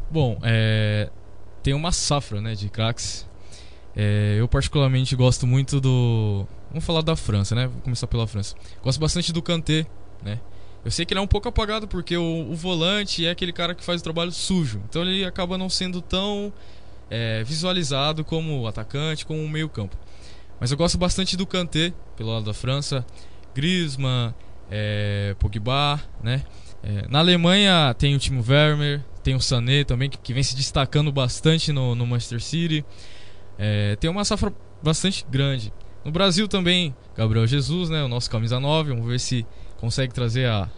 Bom, 0.09 0.39
é, 0.41 1.09
tem 1.67 1.73
uma 1.73 1.91
safra 1.91 2.39
né, 2.39 2.55
de 2.55 2.69
craques. 2.69 3.27
É, 3.93 4.37
eu 4.39 4.47
particularmente 4.47 5.13
gosto 5.17 5.45
muito 5.45 5.81
do. 5.81 6.47
Vamos 6.69 6.85
falar 6.85 7.01
da 7.01 7.13
França, 7.13 7.53
né? 7.53 7.67
Vou 7.67 7.81
começar 7.81 8.07
pela 8.07 8.25
França. 8.25 8.55
Gosto 8.81 9.01
bastante 9.01 9.33
do 9.33 9.41
Kanté, 9.41 9.85
né? 10.23 10.39
Eu 10.85 10.91
sei 10.91 11.05
que 11.05 11.13
ele 11.13 11.19
é 11.19 11.21
um 11.21 11.27
pouco 11.27 11.49
apagado 11.49 11.85
porque 11.85 12.15
o, 12.15 12.49
o 12.49 12.55
volante 12.55 13.25
é 13.25 13.31
aquele 13.31 13.51
cara 13.51 13.75
que 13.75 13.83
faz 13.83 13.99
o 13.99 14.03
trabalho 14.05 14.31
sujo. 14.31 14.81
Então 14.87 15.01
ele 15.01 15.25
acaba 15.25 15.57
não 15.57 15.69
sendo 15.69 16.01
tão 16.01 16.53
é, 17.09 17.43
visualizado 17.43 18.23
como 18.23 18.65
atacante, 18.65 19.25
como 19.25 19.43
o 19.43 19.49
meio-campo. 19.49 19.97
Mas 20.61 20.71
eu 20.71 20.77
gosto 20.77 20.97
bastante 20.97 21.35
do 21.35 21.45
Kanté, 21.45 21.91
pelo 22.15 22.31
lado 22.31 22.45
da 22.45 22.53
França. 22.53 23.05
Griezmann, 23.53 24.33
é, 24.71 25.35
Pogba, 25.37 25.99
né? 26.23 26.45
É, 26.83 27.07
na 27.09 27.19
Alemanha 27.19 27.93
tem 27.97 28.15
o 28.15 28.19
Timo 28.19 28.43
Werner, 28.47 29.03
tem 29.23 29.35
o 29.35 29.41
Sané 29.41 29.83
também, 29.83 30.09
que, 30.09 30.17
que 30.17 30.33
vem 30.33 30.43
se 30.43 30.55
destacando 30.55 31.11
bastante 31.11 31.71
no, 31.71 31.95
no 31.95 32.05
Manchester 32.05 32.41
City. 32.41 32.85
É, 33.57 33.95
tem 33.95 34.09
uma 34.09 34.23
safra 34.23 34.53
bastante 34.81 35.25
grande. 35.29 35.73
No 36.05 36.11
Brasil 36.11 36.47
também, 36.47 36.95
Gabriel 37.15 37.45
Jesus, 37.45 37.89
né, 37.89 38.03
o 38.03 38.07
nosso 38.07 38.29
camisa 38.29 38.59
9, 38.59 38.91
vamos 38.91 39.07
ver 39.07 39.19
se 39.19 39.45
consegue 39.77 40.13
trazer 40.13 40.47
a, 40.47 40.69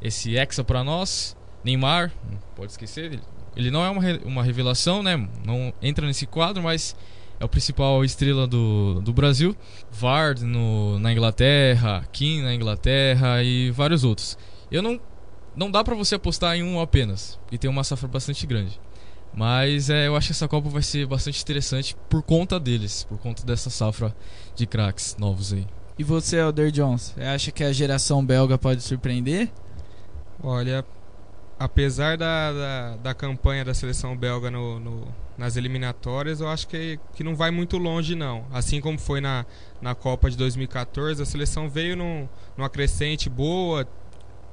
esse 0.00 0.36
hexa 0.36 0.62
para 0.62 0.84
nós. 0.84 1.36
Neymar, 1.64 2.12
pode 2.54 2.70
esquecer, 2.70 3.18
ele 3.56 3.70
não 3.70 3.84
é 3.84 3.90
uma, 3.90 4.00
uma 4.24 4.42
revelação, 4.44 5.02
né, 5.02 5.16
não 5.44 5.72
entra 5.82 6.06
nesse 6.06 6.24
quadro, 6.26 6.62
mas 6.62 6.94
é 7.40 7.44
o 7.44 7.48
principal 7.48 8.04
estrela 8.04 8.46
do, 8.46 9.00
do 9.00 9.12
Brasil. 9.12 9.56
Vard 9.90 10.42
no, 10.42 10.98
na 10.98 11.12
Inglaterra, 11.12 12.04
Kim 12.12 12.42
na 12.42 12.54
Inglaterra 12.54 13.42
e 13.42 13.70
vários 13.70 14.04
outros. 14.04 14.38
Eu 14.70 14.82
não 14.82 15.00
não 15.58 15.70
dá 15.70 15.82
para 15.82 15.94
você 15.94 16.14
apostar 16.14 16.56
em 16.56 16.62
um 16.62 16.80
apenas, 16.80 17.38
e 17.50 17.58
tem 17.58 17.68
uma 17.68 17.82
safra 17.82 18.06
bastante 18.06 18.46
grande. 18.46 18.80
Mas 19.34 19.90
é, 19.90 20.06
eu 20.06 20.16
acho 20.16 20.28
que 20.28 20.32
essa 20.32 20.48
Copa 20.48 20.68
vai 20.68 20.82
ser 20.82 21.06
bastante 21.06 21.42
interessante 21.42 21.96
por 22.08 22.22
conta 22.22 22.58
deles, 22.58 23.04
por 23.04 23.18
conta 23.18 23.44
dessa 23.44 23.68
safra 23.68 24.14
de 24.54 24.66
craques 24.66 25.16
novos 25.18 25.52
aí. 25.52 25.66
E 25.98 26.04
você, 26.04 26.36
Elder 26.36 26.70
Jones, 26.70 27.12
você 27.14 27.22
acha 27.22 27.50
que 27.50 27.64
a 27.64 27.72
geração 27.72 28.24
belga 28.24 28.56
pode 28.56 28.82
surpreender? 28.82 29.50
Olha, 30.42 30.84
apesar 31.58 32.16
da, 32.16 32.52
da, 32.52 32.96
da 32.96 33.14
campanha 33.14 33.64
da 33.64 33.74
seleção 33.74 34.16
belga 34.16 34.50
no, 34.50 34.78
no, 34.78 35.08
nas 35.36 35.56
eliminatórias, 35.56 36.40
eu 36.40 36.48
acho 36.48 36.68
que, 36.68 37.00
que 37.14 37.24
não 37.24 37.34
vai 37.34 37.50
muito 37.50 37.76
longe, 37.78 38.14
não. 38.14 38.46
Assim 38.52 38.80
como 38.80 38.96
foi 38.96 39.20
na, 39.20 39.44
na 39.80 39.94
Copa 39.94 40.30
de 40.30 40.36
2014, 40.36 41.20
a 41.20 41.26
seleção 41.26 41.68
veio 41.68 41.96
num, 41.96 42.28
numa 42.56 42.68
crescente 42.68 43.28
boa, 43.28 43.84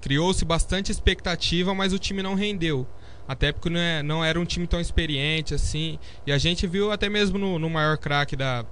criou-se 0.06 0.46
bastante 0.46 0.92
expectativa, 0.92 1.74
mas 1.74 1.92
o 1.92 1.98
time 1.98 2.22
não 2.22 2.36
rendeu. 2.36 2.86
Até 3.28 3.52
porque 3.52 3.72
não, 3.72 3.80
é, 3.80 4.04
não 4.04 4.24
era 4.24 4.40
um 4.40 4.46
time 4.46 4.68
tão 4.68 4.80
experiente 4.80 5.56
assim. 5.56 5.98
E 6.28 6.32
a 6.32 6.38
gente 6.38 6.68
viu 6.68 6.92
até 6.92 7.10
mesmo 7.10 7.40
no, 7.40 7.58
no 7.58 7.72
maior 7.72 7.98
craque 7.98 8.36
da, 8.36 8.64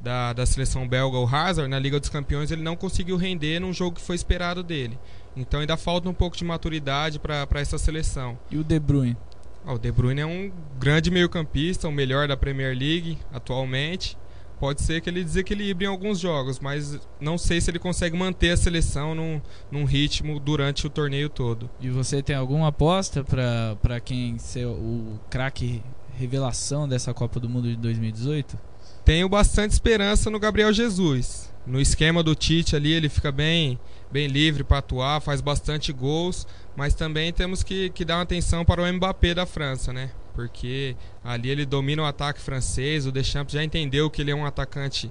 da, 0.00 0.32
da, 0.32 0.44
seleção 0.44 0.88
belga, 0.88 1.18
o 1.18 1.24
Hazard, 1.24 1.70
na 1.70 1.78
Liga 1.78 2.00
dos 2.00 2.08
Campeões, 2.08 2.50
ele 2.50 2.64
não 2.64 2.74
conseguiu 2.74 3.16
render 3.16 3.60
num 3.60 3.72
jogo 3.72 3.94
que 3.94 4.02
foi 4.02 4.16
esperado 4.16 4.60
dele. 4.60 4.98
Então 5.36 5.60
ainda 5.60 5.76
falta 5.76 6.08
um 6.08 6.14
pouco 6.14 6.36
de 6.36 6.44
maturidade 6.44 7.20
para 7.20 7.46
essa 7.60 7.78
seleção. 7.78 8.36
E 8.50 8.58
o 8.58 8.64
De 8.64 8.80
Bruyne? 8.80 9.16
Ah, 9.64 9.74
o 9.74 9.78
De 9.78 9.92
Bruyne 9.92 10.22
é 10.22 10.26
um 10.26 10.50
grande 10.80 11.12
meio-campista, 11.12 11.86
o 11.86 11.92
melhor 11.92 12.26
da 12.26 12.36
Premier 12.36 12.76
League 12.76 13.18
atualmente 13.32 14.16
pode 14.62 14.80
ser 14.80 15.00
que 15.00 15.10
ele 15.10 15.24
desequilibre 15.24 15.86
em 15.86 15.88
alguns 15.88 16.20
jogos, 16.20 16.60
mas 16.60 16.96
não 17.20 17.36
sei 17.36 17.60
se 17.60 17.68
ele 17.68 17.80
consegue 17.80 18.16
manter 18.16 18.50
a 18.50 18.56
seleção 18.56 19.12
num, 19.12 19.42
num 19.68 19.84
ritmo 19.84 20.38
durante 20.38 20.86
o 20.86 20.90
torneio 20.90 21.28
todo. 21.28 21.68
E 21.80 21.90
você 21.90 22.22
tem 22.22 22.36
alguma 22.36 22.68
aposta 22.68 23.24
para 23.24 23.98
quem 23.98 24.38
ser 24.38 24.66
o 24.66 25.18
craque 25.28 25.82
revelação 26.16 26.86
dessa 26.88 27.12
Copa 27.12 27.40
do 27.40 27.48
Mundo 27.48 27.70
de 27.70 27.76
2018? 27.76 28.56
Tenho 29.04 29.28
bastante 29.28 29.72
esperança 29.72 30.30
no 30.30 30.38
Gabriel 30.38 30.72
Jesus. 30.72 31.52
No 31.66 31.80
esquema 31.80 32.22
do 32.22 32.32
Tite 32.32 32.76
ali, 32.76 32.92
ele 32.92 33.08
fica 33.08 33.32
bem, 33.32 33.80
bem 34.12 34.28
livre 34.28 34.62
para 34.62 34.78
atuar, 34.78 35.20
faz 35.20 35.40
bastante 35.40 35.92
gols, 35.92 36.46
mas 36.76 36.94
também 36.94 37.32
temos 37.32 37.64
que, 37.64 37.90
que 37.90 38.04
dar 38.04 38.18
uma 38.18 38.22
atenção 38.22 38.64
para 38.64 38.80
o 38.80 38.92
Mbappé 38.92 39.34
da 39.34 39.44
França, 39.44 39.92
né? 39.92 40.12
Porque 40.34 40.96
ali 41.22 41.50
ele 41.50 41.66
domina 41.66 42.02
o 42.02 42.06
ataque 42.06 42.40
francês. 42.40 43.06
O 43.06 43.12
Deschamps 43.12 43.52
já 43.52 43.62
entendeu 43.62 44.10
que 44.10 44.22
ele 44.22 44.30
é 44.30 44.34
um 44.34 44.46
atacante 44.46 45.10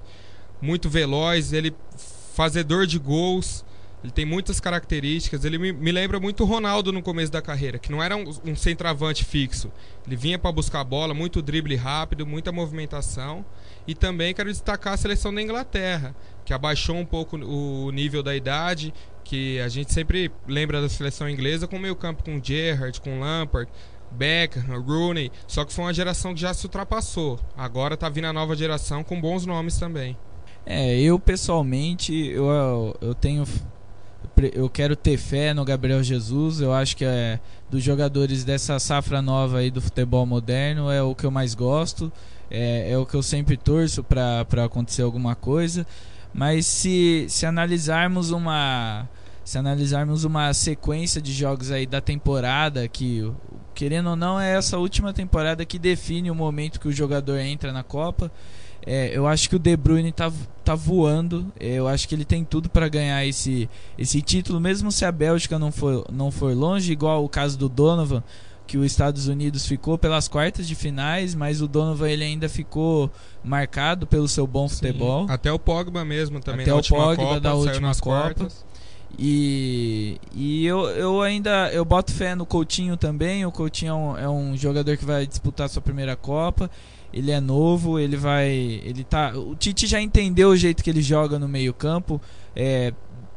muito 0.60 0.88
veloz, 0.88 1.52
ele 1.52 1.74
fazedor 2.34 2.86
de 2.86 2.98
gols. 2.98 3.64
Ele 4.02 4.12
tem 4.12 4.24
muitas 4.24 4.58
características. 4.58 5.44
Ele 5.44 5.58
me, 5.58 5.72
me 5.72 5.92
lembra 5.92 6.18
muito 6.18 6.42
o 6.42 6.46
Ronaldo 6.46 6.92
no 6.92 7.00
começo 7.00 7.30
da 7.30 7.40
carreira, 7.40 7.78
que 7.78 7.92
não 7.92 8.02
era 8.02 8.16
um, 8.16 8.24
um 8.44 8.56
centroavante 8.56 9.24
fixo. 9.24 9.70
Ele 10.04 10.16
vinha 10.16 10.38
para 10.38 10.50
buscar 10.50 10.80
a 10.80 10.84
bola, 10.84 11.14
muito 11.14 11.40
drible 11.40 11.76
rápido, 11.76 12.26
muita 12.26 12.50
movimentação. 12.50 13.44
E 13.86 13.94
também 13.94 14.34
quero 14.34 14.50
destacar 14.50 14.94
a 14.94 14.96
seleção 14.96 15.32
da 15.32 15.40
Inglaterra, 15.40 16.14
que 16.44 16.52
abaixou 16.52 16.96
um 16.96 17.04
pouco 17.04 17.36
o 17.36 17.90
nível 17.92 18.22
da 18.22 18.34
idade, 18.34 18.92
que 19.24 19.60
a 19.60 19.68
gente 19.68 19.92
sempre 19.92 20.30
lembra 20.46 20.80
da 20.80 20.88
seleção 20.88 21.28
inglesa 21.28 21.68
com 21.68 21.78
meio 21.78 21.94
campo 21.94 22.24
com 22.24 22.42
Gerrard, 22.42 23.00
com 23.00 23.20
Lampard, 23.20 23.70
Beckham, 24.12 24.80
Rooney, 24.80 25.30
só 25.46 25.64
que 25.64 25.72
foi 25.72 25.84
uma 25.84 25.94
geração 25.94 26.34
que 26.34 26.40
já 26.40 26.52
se 26.54 26.64
ultrapassou. 26.66 27.38
Agora 27.56 27.96
tá 27.96 28.08
vindo 28.08 28.26
a 28.26 28.32
nova 28.32 28.54
geração 28.54 29.02
com 29.02 29.20
bons 29.20 29.44
nomes 29.46 29.78
também. 29.78 30.16
É, 30.64 30.98
eu 31.00 31.18
pessoalmente, 31.18 32.14
eu, 32.14 32.96
eu 33.00 33.14
tenho 33.14 33.44
eu 34.54 34.68
quero 34.70 34.96
ter 34.96 35.16
fé 35.16 35.52
no 35.52 35.64
Gabriel 35.64 36.02
Jesus. 36.02 36.60
Eu 36.60 36.72
acho 36.72 36.96
que 36.96 37.04
é 37.04 37.38
dos 37.70 37.82
jogadores 37.82 38.44
dessa 38.44 38.78
safra 38.78 39.20
nova 39.20 39.58
aí 39.58 39.70
do 39.70 39.80
futebol 39.80 40.24
moderno 40.24 40.90
é 40.90 41.02
o 41.02 41.14
que 41.14 41.24
eu 41.24 41.30
mais 41.30 41.54
gosto. 41.54 42.10
É, 42.50 42.92
é 42.92 42.98
o 42.98 43.06
que 43.06 43.14
eu 43.14 43.22
sempre 43.22 43.56
torço 43.56 44.02
para 44.02 44.64
acontecer 44.64 45.02
alguma 45.02 45.34
coisa. 45.34 45.86
Mas 46.32 46.66
se, 46.66 47.26
se 47.28 47.44
analisarmos 47.44 48.30
uma 48.30 49.08
se 49.44 49.58
analisarmos 49.58 50.24
uma 50.24 50.54
sequência 50.54 51.20
de 51.20 51.32
jogos 51.32 51.72
aí 51.72 51.84
da 51.84 52.00
temporada, 52.00 52.86
que 52.86 53.28
querendo 53.74 54.10
ou 54.10 54.16
não 54.16 54.40
é 54.40 54.56
essa 54.56 54.78
última 54.78 55.12
temporada 55.12 55.64
que 55.64 55.78
define 55.78 56.30
o 56.30 56.34
momento 56.34 56.80
que 56.80 56.88
o 56.88 56.92
jogador 56.92 57.38
entra 57.38 57.72
na 57.72 57.82
Copa. 57.82 58.30
É, 58.84 59.16
eu 59.16 59.26
acho 59.26 59.48
que 59.48 59.56
o 59.56 59.58
De 59.58 59.76
Bruyne 59.76 60.10
tá, 60.10 60.30
tá 60.64 60.74
voando. 60.74 61.52
É, 61.58 61.74
eu 61.74 61.86
acho 61.86 62.08
que 62.08 62.14
ele 62.14 62.24
tem 62.24 62.44
tudo 62.44 62.68
para 62.68 62.88
ganhar 62.88 63.24
esse, 63.24 63.68
esse 63.96 64.20
título, 64.20 64.60
mesmo 64.60 64.90
se 64.90 65.04
a 65.04 65.12
Bélgica 65.12 65.58
não 65.58 65.70
for, 65.70 66.04
não 66.12 66.30
for 66.30 66.54
longe, 66.54 66.92
igual 66.92 67.24
o 67.24 67.28
caso 67.28 67.56
do 67.56 67.68
Donovan, 67.68 68.22
que 68.66 68.76
os 68.76 68.86
Estados 68.86 69.28
Unidos 69.28 69.66
ficou 69.66 69.96
pelas 69.96 70.26
quartas 70.26 70.66
de 70.66 70.74
finais, 70.74 71.34
mas 71.34 71.60
o 71.60 71.68
Donovan 71.68 72.08
ele 72.08 72.24
ainda 72.24 72.48
ficou 72.48 73.10
marcado 73.44 74.06
pelo 74.06 74.26
seu 74.26 74.46
bom 74.46 74.68
Sim, 74.68 74.76
futebol. 74.76 75.26
Até 75.28 75.52
o 75.52 75.58
Pogba 75.58 76.04
mesmo 76.04 76.40
também. 76.40 76.62
Até 76.62 76.74
o 76.74 76.82
Pogba 76.82 77.16
Copa, 77.16 77.40
da 77.40 77.54
última 77.54 77.94
Copa. 77.94 78.02
Quartas. 78.02 78.71
E, 79.18 80.18
e 80.34 80.66
eu, 80.66 80.80
eu 80.90 81.20
ainda 81.20 81.70
eu 81.72 81.84
boto 81.84 82.12
fé 82.12 82.34
no 82.34 82.46
Coutinho 82.46 82.96
também. 82.96 83.44
O 83.44 83.52
Coutinho 83.52 83.90
é 83.90 83.94
um, 83.94 84.18
é 84.18 84.28
um 84.28 84.56
jogador 84.56 84.96
que 84.96 85.04
vai 85.04 85.26
disputar 85.26 85.68
sua 85.68 85.82
primeira 85.82 86.16
Copa. 86.16 86.70
Ele 87.12 87.30
é 87.30 87.40
novo, 87.40 87.98
ele 87.98 88.16
vai. 88.16 88.48
Ele 88.50 89.04
tá. 89.04 89.32
O 89.36 89.54
Tite 89.54 89.86
já 89.86 90.00
entendeu 90.00 90.48
o 90.48 90.56
jeito 90.56 90.82
que 90.82 90.88
ele 90.88 91.02
joga 91.02 91.38
no 91.38 91.46
meio-campo. 91.46 92.20
É, 92.56 92.94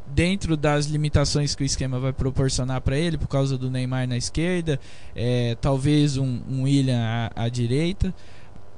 dentro 0.08 0.56
das 0.56 0.86
limitações 0.86 1.56
que 1.56 1.64
o 1.64 1.66
esquema 1.66 2.00
vai 2.00 2.14
proporcionar 2.14 2.80
para 2.82 2.98
ele, 2.98 3.18
por 3.18 3.28
causa 3.28 3.58
do 3.58 3.70
Neymar 3.70 4.08
na 4.08 4.16
esquerda, 4.16 4.80
é, 5.16 5.58
talvez 5.60 6.16
um, 6.16 6.40
um 6.50 6.64
William 6.64 7.02
à, 7.02 7.44
à, 7.44 7.50
direita. 7.50 8.14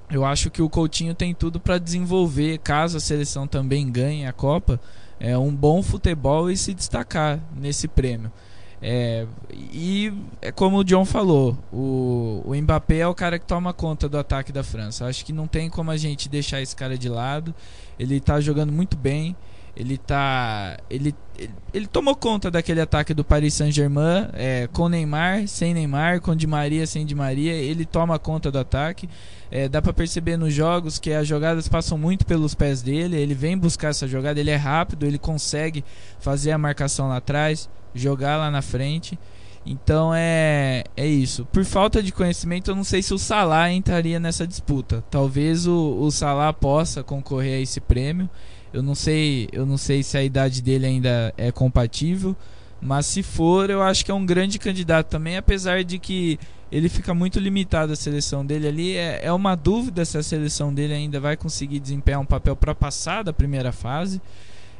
Eu 0.09 0.25
acho 0.25 0.49
que 0.49 0.61
o 0.61 0.69
Coutinho 0.69 1.13
tem 1.13 1.33
tudo 1.33 1.59
para 1.59 1.77
desenvolver, 1.77 2.59
caso 2.59 2.97
a 2.97 2.99
seleção 2.99 3.45
também 3.45 3.91
ganhe 3.91 4.25
a 4.25 4.31
Copa, 4.31 4.79
é, 5.19 5.37
um 5.37 5.53
bom 5.53 5.81
futebol 5.81 6.49
e 6.49 6.57
se 6.57 6.73
destacar 6.73 7.39
nesse 7.55 7.87
prêmio. 7.87 8.31
É, 8.79 9.25
e 9.51 10.13
é 10.39 10.51
como 10.51 10.77
o 10.77 10.83
John 10.83 11.03
falou, 11.03 11.57
o, 11.73 12.43
o 12.45 12.55
Mbappé 12.55 12.97
é 12.97 13.07
o 13.07 13.15
cara 13.15 13.39
que 13.39 13.45
toma 13.45 13.73
conta 13.73 14.07
do 14.07 14.17
ataque 14.17 14.51
da 14.51 14.63
França. 14.63 15.05
Acho 15.05 15.25
que 15.25 15.33
não 15.33 15.47
tem 15.47 15.69
como 15.69 15.89
a 15.89 15.97
gente 15.97 16.29
deixar 16.29 16.61
esse 16.61 16.75
cara 16.75 16.97
de 16.97 17.09
lado. 17.09 17.53
Ele 17.97 18.17
está 18.17 18.39
jogando 18.39 18.71
muito 18.71 18.95
bem. 18.95 19.35
Ele 19.79 19.95
tá. 19.95 20.75
Ele, 20.89 21.13
ele, 21.37 21.53
ele, 21.71 21.85
tomou 21.85 22.15
conta 22.15 22.49
daquele 22.49 22.81
ataque 22.81 23.13
do 23.13 23.23
Paris 23.23 23.53
Saint-Germain, 23.53 24.27
é, 24.33 24.67
com 24.73 24.89
Neymar, 24.89 25.47
sem 25.47 25.71
Neymar, 25.71 26.19
com 26.19 26.35
Di 26.35 26.47
Maria, 26.47 26.87
sem 26.87 27.05
Di 27.05 27.13
Maria. 27.13 27.53
Ele 27.53 27.85
toma 27.85 28.17
conta 28.17 28.49
do 28.49 28.57
ataque. 28.57 29.07
É, 29.51 29.69
dá 29.69 29.79
para 29.79 29.93
perceber 29.93 30.35
nos 30.35 30.51
jogos 30.51 30.97
que 30.97 31.13
as 31.13 31.27
jogadas 31.27 31.67
passam 31.67 31.95
muito 31.95 32.25
pelos 32.25 32.55
pés 32.55 32.81
dele. 32.81 33.17
Ele 33.17 33.35
vem 33.35 33.55
buscar 33.55 33.89
essa 33.89 34.07
jogada, 34.07 34.39
ele 34.39 34.49
é 34.49 34.55
rápido, 34.55 35.05
ele 35.05 35.19
consegue 35.19 35.85
fazer 36.19 36.51
a 36.51 36.57
marcação 36.57 37.07
lá 37.07 37.17
atrás, 37.17 37.69
jogar 37.93 38.37
lá 38.37 38.49
na 38.49 38.63
frente. 38.63 39.17
Então 39.63 40.11
é, 40.11 40.85
é 40.95 41.05
isso. 41.05 41.45
Por 41.45 41.63
falta 41.63 42.01
de 42.01 42.11
conhecimento, 42.11 42.71
eu 42.71 42.75
não 42.75 42.83
sei 42.83 43.03
se 43.03 43.13
o 43.13 43.19
Salah 43.19 43.71
entraria 43.71 44.19
nessa 44.19 44.47
disputa. 44.47 45.03
Talvez 45.11 45.67
o, 45.67 45.99
o 45.99 46.09
Salah 46.09 46.51
possa 46.51 47.03
concorrer 47.03 47.59
a 47.59 47.61
esse 47.61 47.79
prêmio. 47.79 48.27
Eu 48.73 48.83
não 48.83 48.95
sei, 48.95 49.47
eu 49.51 49.65
não 49.65 49.77
sei 49.77 50.03
se 50.03 50.17
a 50.17 50.23
idade 50.23 50.61
dele 50.61 50.85
ainda 50.85 51.33
é 51.37 51.51
compatível, 51.51 52.35
mas 52.81 53.05
se 53.05 53.23
for, 53.23 53.69
eu 53.69 53.81
acho 53.81 54.03
que 54.05 54.11
é 54.11 54.13
um 54.13 54.25
grande 54.25 54.59
candidato 54.59 55.07
também, 55.07 55.37
apesar 55.37 55.83
de 55.83 55.97
que 55.97 56.39
ele 56.71 56.89
fica 56.89 57.13
muito 57.13 57.39
limitado 57.39 57.93
a 57.93 57.95
seleção 57.95 58.45
dele 58.45 58.67
ali. 58.67 58.95
É, 58.95 59.25
é 59.25 59.33
uma 59.33 59.55
dúvida 59.55 60.03
se 60.05 60.17
a 60.17 60.23
seleção 60.23 60.73
dele 60.73 60.93
ainda 60.93 61.19
vai 61.19 61.37
conseguir 61.37 61.79
desempenhar 61.79 62.19
um 62.19 62.25
papel 62.25 62.55
para 62.55 62.75
passar 62.75 63.23
da 63.23 63.33
primeira 63.33 63.71
fase. 63.71 64.21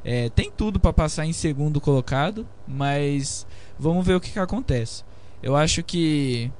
É, 0.03 0.29
tem 0.29 0.51
tudo 0.51 0.79
para 0.79 0.93
passar 0.93 1.25
em 1.25 1.33
segundo 1.33 1.81
colocado, 1.81 2.47
mas 2.67 3.47
vamos 3.79 4.05
ver 4.05 4.15
o 4.15 4.19
que, 4.21 4.31
que 4.31 4.39
acontece. 4.39 5.03
Eu 5.41 5.55
acho 5.55 5.83
que 5.83 6.51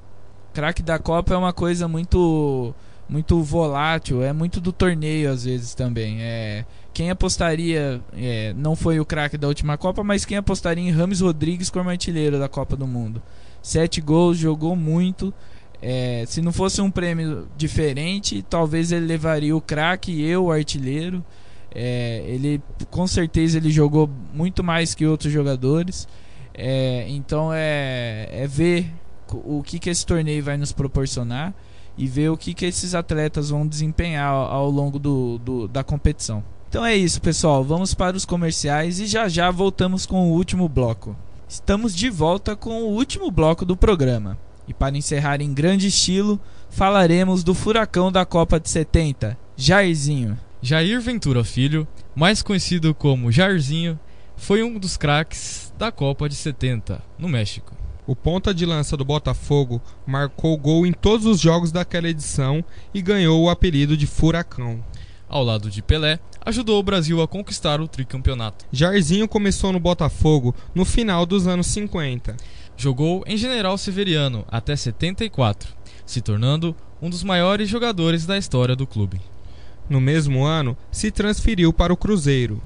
craque 0.54 0.82
da 0.82 0.98
Copa 0.98 1.34
é 1.34 1.38
uma 1.38 1.54
coisa 1.54 1.88
muito 1.88 2.74
muito 3.10 3.42
volátil, 3.42 4.22
é 4.22 4.34
muito 4.34 4.60
do 4.60 4.74
torneio 4.74 5.32
às 5.32 5.46
vezes 5.46 5.74
também. 5.74 6.22
É, 6.22 6.66
quem 6.98 7.12
apostaria, 7.12 8.02
é, 8.12 8.56
não 8.58 8.76
foi 8.76 9.00
o 9.00 9.06
craque 9.06 9.38
da 9.38 9.48
última 9.48 9.78
Copa, 9.78 10.04
mas 10.04 10.26
quem 10.26 10.36
apostaria 10.36 10.84
em 10.84 10.90
Rames 10.90 11.22
Rodrigues 11.22 11.70
como 11.70 11.92
artilheiro 11.92 12.40
da 12.40 12.50
Copa 12.50 12.76
do 12.76 12.88
Mundo? 12.88 13.22
Sete 13.62 14.02
gols, 14.02 14.36
jogou 14.36 14.76
muito. 14.76 15.32
É, 15.80 16.24
se 16.26 16.42
não 16.42 16.52
fosse 16.52 16.82
um 16.82 16.90
prêmio 16.90 17.48
diferente, 17.56 18.44
talvez 18.50 18.92
ele 18.92 19.06
levaria 19.06 19.56
o 19.56 19.62
craque 19.62 20.12
e 20.12 20.26
eu, 20.26 20.46
o 20.46 20.52
artilheiro. 20.52 21.24
É, 21.70 22.24
ele 22.26 22.60
com 22.90 23.06
certeza 23.06 23.60
ele 23.60 23.70
jogou 23.70 24.10
muito 24.34 24.64
mais 24.64 24.96
que 24.96 25.06
outros 25.06 25.32
jogadores. 25.32 26.08
É, 26.52 27.06
então 27.10 27.52
é, 27.54 28.28
é 28.32 28.48
ver 28.48 28.92
o 29.32 29.62
que, 29.62 29.78
que 29.78 29.92
esse 29.92 30.04
torneio 30.04 30.44
vai 30.44 30.58
nos 30.58 30.72
proporcionar 30.72 31.54
e 31.96 32.08
ver 32.08 32.30
o 32.30 32.38
que, 32.38 32.56
que 32.56 32.66
esses 32.66 32.96
atletas 32.96 33.52
vão 33.52 33.68
desempenhar 33.68 34.34
ao, 34.34 34.68
longo 34.72 34.98
do, 34.98 35.38
do, 35.38 35.68
da 35.68 35.84
competição. 35.84 36.44
Então 36.70 36.86
é 36.86 36.96
isso, 36.96 37.22
pessoal. 37.22 37.64
Vamos 37.64 37.94
para 37.94 38.18
os 38.18 38.26
comerciais 38.26 39.00
e 39.00 39.06
já 39.06 39.30
já 39.30 39.50
voltamos 39.50 40.06
com 40.06 40.30
o 40.30 40.34
último 40.34 40.68
bloco. 40.68 41.16
Estamos 41.48 41.96
de 41.96 42.10
volta 42.10 42.56
com 42.56 42.84
o 42.84 42.94
último 42.94 43.32
bloco 43.32 43.64
do 43.64 43.78
programa. 43.78 44.38
E 44.68 44.74
para 44.74 44.98
encerrar 44.98 45.42
em 45.42 45.54
grande 45.54 45.88
estilo, 45.88 46.40
falaremos 46.70 47.42
do 47.42 47.54
furacão 47.54 48.12
da 48.12 48.26
Copa 48.26 48.60
de 48.60 48.70
70, 48.70 49.38
Jairzinho. 49.56 50.38
Jair 50.62 51.00
Ventura 51.00 51.44
Filho, 51.44 51.88
mais 52.14 52.42
conhecido 52.42 52.94
como 52.94 53.32
Jairzinho, 53.32 53.98
foi 54.36 54.62
um 54.62 54.78
dos 54.78 54.98
craques 54.98 55.74
da 55.78 55.90
Copa 55.90 56.28
de 56.28 56.36
70, 56.36 57.02
no 57.18 57.30
México. 57.30 57.74
O 58.06 58.16
ponta 58.16 58.54
de 58.54 58.66
lança 58.66 58.98
do 58.98 59.06
Botafogo 59.06 59.82
marcou 60.06 60.58
gol 60.58 60.86
em 60.86 60.92
todos 60.92 61.26
os 61.26 61.40
jogos 61.40 61.72
daquela 61.72 62.10
edição 62.10 62.64
e 62.94 63.02
ganhou 63.02 63.44
o 63.44 63.50
apelido 63.50 63.96
de 63.96 64.06
Furacão. 64.06 64.84
Ao 65.30 65.44
lado 65.44 65.70
de 65.70 65.82
Pelé, 65.82 66.20
ajudou 66.46 66.80
o 66.80 66.84
Brasil 66.84 67.22
a 67.22 67.28
conquistar 67.28 67.82
o 67.82 67.88
tricampeonato. 67.88 68.66
Jairzinho 68.72 69.28
começou 69.28 69.74
no 69.74 69.80
Botafogo 69.80 70.56
no 70.74 70.86
final 70.86 71.26
dos 71.26 71.48
anos 71.48 71.68
50. 71.68 72.38
Jogou 72.78 73.24
em 73.28 73.36
General 73.36 73.78
Severiano 73.78 74.46
até 74.48 74.76
74, 74.76 75.76
se 76.06 76.22
tornando 76.22 76.76
um 77.02 77.10
dos 77.10 77.24
maiores 77.24 77.68
jogadores 77.68 78.26
da 78.26 78.38
história 78.38 78.76
do 78.76 78.88
clube. 78.88 79.20
No 79.90 80.00
mesmo 80.00 80.46
ano, 80.46 80.78
se 80.92 81.12
transferiu 81.12 81.74
para 81.74 81.92
o 81.92 81.98
Cruzeiro. 81.98 82.62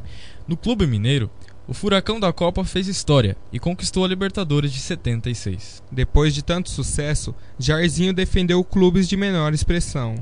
No 0.47 0.55
Clube 0.55 0.85
Mineiro, 0.85 1.29
o 1.67 1.73
Furacão 1.73 2.19
da 2.19 2.33
Copa 2.33 2.63
fez 2.63 2.87
história 2.87 3.37
e 3.53 3.59
conquistou 3.59 4.03
a 4.03 4.07
Libertadores 4.07 4.71
de 4.71 4.79
76. 4.79 5.81
Depois 5.91 6.33
de 6.33 6.43
tanto 6.43 6.69
sucesso, 6.69 7.33
Jairzinho 7.57 8.13
defendeu 8.13 8.63
clubes 8.63 9.07
de 9.07 9.15
menor 9.15 9.53
expressão. 9.53 10.15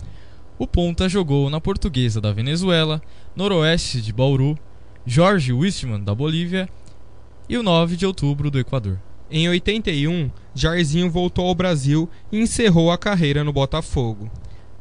O 0.60 0.68
Ponta 0.68 1.08
jogou 1.08 1.50
na 1.50 1.62
Portuguesa 1.62 2.20
da 2.20 2.34
Venezuela, 2.34 3.02
Noroeste 3.34 4.02
de 4.02 4.12
Bauru, 4.12 4.60
Jorge 5.06 5.54
Wistman 5.54 6.04
da 6.04 6.14
Bolívia 6.14 6.68
e 7.48 7.58
o 7.58 7.64
9 7.64 7.96
de 7.96 8.06
outubro 8.06 8.52
do 8.52 8.60
Equador. 8.60 9.00
Em 9.32 9.48
81, 9.48 10.30
Jairzinho 10.54 11.10
voltou 11.10 11.48
ao 11.48 11.56
Brasil 11.56 12.10
e 12.30 12.42
encerrou 12.42 12.92
a 12.92 12.98
carreira 12.98 13.42
no 13.42 13.54
Botafogo. 13.54 14.30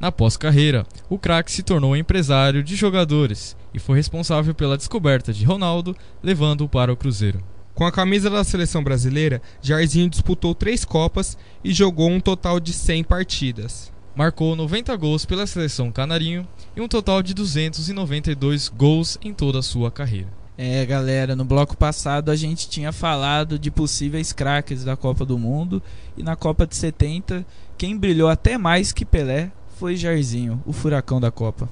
Na 0.01 0.11
pós-carreira, 0.11 0.85
o 1.09 1.17
craque 1.17 1.53
se 1.53 1.63
tornou 1.63 1.97
empresário 1.97 2.61
de 2.61 2.75
jogadores 2.75 3.57
e 3.73 3.79
foi 3.79 3.99
responsável 3.99 4.57
pela 4.57 4.77
descoberta 4.77 5.33
de 5.33 5.45
Ronaldo, 5.45 5.97
levando-o 6.21 6.69
para 6.69 6.93
o 6.93 6.97
Cruzeiro. 6.97 7.41
Com 7.73 7.85
a 7.85 7.93
camisa 7.93 8.29
da 8.29 8.43
seleção 8.43 8.83
brasileira, 8.83 9.41
Jairzinho 9.63 10.11
disputou 10.11 10.57
três 10.57 10.85
Copas 10.85 11.39
e 11.63 11.73
jogou 11.73 12.11
um 12.11 12.19
total 12.19 12.59
de 12.59 12.73
100 12.73 13.05
partidas. 13.05 13.97
Marcou 14.19 14.57
90 14.57 14.97
gols 14.97 15.25
pela 15.25 15.47
seleção 15.47 15.93
canarinho 15.93 16.45
e 16.75 16.81
um 16.81 16.89
total 16.89 17.23
de 17.23 17.33
292 17.33 18.69
gols 18.69 19.17
em 19.23 19.33
toda 19.33 19.61
a 19.61 19.63
sua 19.63 19.93
carreira. 19.93 20.27
É, 20.57 20.85
galera, 20.85 21.37
no 21.37 21.45
bloco 21.45 21.77
passado 21.77 22.29
a 22.29 22.35
gente 22.35 22.69
tinha 22.69 22.91
falado 22.91 23.57
de 23.57 23.71
possíveis 23.71 24.33
craques 24.33 24.83
da 24.83 24.97
Copa 24.97 25.25
do 25.25 25.39
Mundo 25.39 25.81
e 26.17 26.25
na 26.25 26.35
Copa 26.35 26.67
de 26.67 26.75
70, 26.75 27.47
quem 27.77 27.97
brilhou 27.97 28.29
até 28.29 28.59
mais 28.59 28.91
que 28.91 29.05
Pelé 29.05 29.53
foi 29.77 29.95
Jairzinho, 29.95 30.61
o 30.67 30.73
furacão 30.73 31.21
da 31.21 31.31
Copa. 31.31 31.71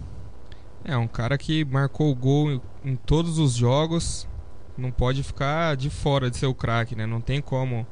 É, 0.84 0.96
um 0.96 1.08
cara 1.08 1.36
que 1.36 1.64
marcou 1.64 2.14
gol 2.14 2.62
em 2.84 2.94
todos 2.94 3.40
os 3.40 3.54
jogos, 3.54 4.24
não 4.78 4.92
pode 4.92 5.24
ficar 5.24 5.76
de 5.76 5.90
fora 5.90 6.30
de 6.30 6.36
ser 6.36 6.46
o 6.46 6.54
craque, 6.54 6.94
né? 6.94 7.06
Não 7.06 7.20
tem 7.20 7.40
como 7.40 7.84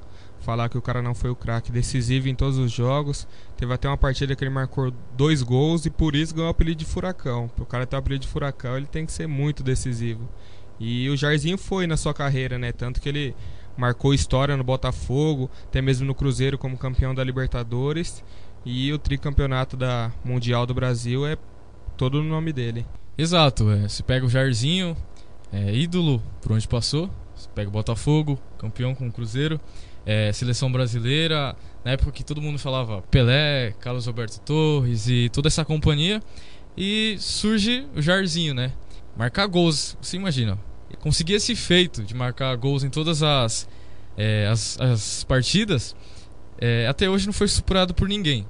falar 0.45 0.69
que 0.69 0.79
o 0.79 0.83
cara 0.83 1.01
não 1.01 1.15
foi 1.15 1.31
o 1.31 1.35
craque 1.35 1.73
decisivo 1.73 2.29
em 2.29 2.35
todos 2.35 2.59
os 2.59 2.71
jogos. 2.71 3.27
Teve 3.57 3.73
até 3.73 3.89
uma 3.89 3.97
partida 3.97 4.37
que 4.37 4.45
ele 4.45 4.51
marcou 4.51 4.93
dois 5.17 5.43
gols 5.43 5.87
e 5.87 5.91
por 5.91 6.15
isso 6.15 6.35
ganhou 6.35 6.49
o 6.49 6.51
apelido 6.51 6.79
de 6.79 6.85
furacão. 6.85 7.49
Para 7.49 7.63
o 7.63 7.67
cara 7.67 7.87
ter 7.87 7.97
o 7.97 7.99
apelido 7.99 8.23
de 8.23 8.29
furacão, 8.29 8.77
ele 8.77 8.87
tem 8.87 9.07
que 9.07 9.13
ser 9.13 9.27
muito 9.27 9.63
decisivo. 9.63 10.29
E 10.79 11.09
o 11.09 11.17
Jairzinho 11.17 11.57
foi 11.57 11.87
na 11.87 11.97
sua 11.97 12.13
carreira, 12.13 12.59
né? 12.59 12.73
Tanto 12.73 13.01
que 13.01 13.09
ele 13.09 13.35
marcou 13.77 14.13
história 14.13 14.57
no 14.57 14.65
Botafogo, 14.65 15.51
até 15.65 15.81
mesmo 15.81 16.07
no 16.07 16.15
Cruzeiro 16.15 16.59
como 16.59 16.77
campeão 16.77 17.15
da 17.15 17.25
Libertadores. 17.25 18.23
E 18.65 18.93
o 18.93 18.99
tricampeonato 18.99 19.77
da 19.77 20.13
Mundial 20.25 20.67
do 20.67 20.75
Brasil 20.75 21.27
é 21.27 21.37
todo 21.97 22.23
no 22.23 22.29
nome 22.29 22.53
dele. 22.53 22.87
Exato, 23.17 23.71
é, 23.71 23.89
se 23.89 24.03
pega 24.03 24.27
o 24.27 24.29
Jairzinho, 24.29 24.97
é, 25.53 25.73
ídolo 25.73 26.21
por 26.43 26.53
onde 26.53 26.67
passou, 26.67 27.09
se 27.37 27.49
pega 27.49 27.69
o 27.69 27.73
Botafogo, 27.73 28.39
campeão 28.59 28.95
com 28.95 29.07
o 29.07 29.13
Cruzeiro, 29.13 29.61
é, 30.07 30.33
seleção 30.33 30.71
brasileira, 30.71 31.57
na 31.85 31.93
época 31.93 32.13
que 32.13 32.25
todo 32.25 32.41
mundo 32.41 32.59
falava 32.59 33.03
Pelé, 33.03 33.75
Carlos 33.81 34.07
Alberto 34.07 34.41
Torres 34.41 35.09
e 35.09 35.29
toda 35.31 35.49
essa 35.49 35.65
companhia, 35.65 36.23
e 36.77 37.17
surge 37.19 37.87
o 37.95 38.03
Jairzinho, 38.03 38.55
né? 38.55 38.73
Marcar 39.17 39.47
gols, 39.47 39.97
você 40.01 40.17
imagina, 40.17 40.59
conseguir 41.01 41.35
esse 41.35 41.55
feito 41.55 42.03
de 42.03 42.15
marcar 42.15 42.57
gols 42.57 42.83
em 42.83 42.91
todas 42.91 43.23
as, 43.23 43.69
é, 44.17 44.49
as, 44.51 44.81
as 44.81 45.25
partidas, 45.25 45.95
é, 46.59 46.87
até 46.87 47.09
hoje 47.09 47.27
não 47.27 47.33
foi 47.33 47.49
superado 47.49 47.95
por 47.95 48.09
ninguém. 48.09 48.47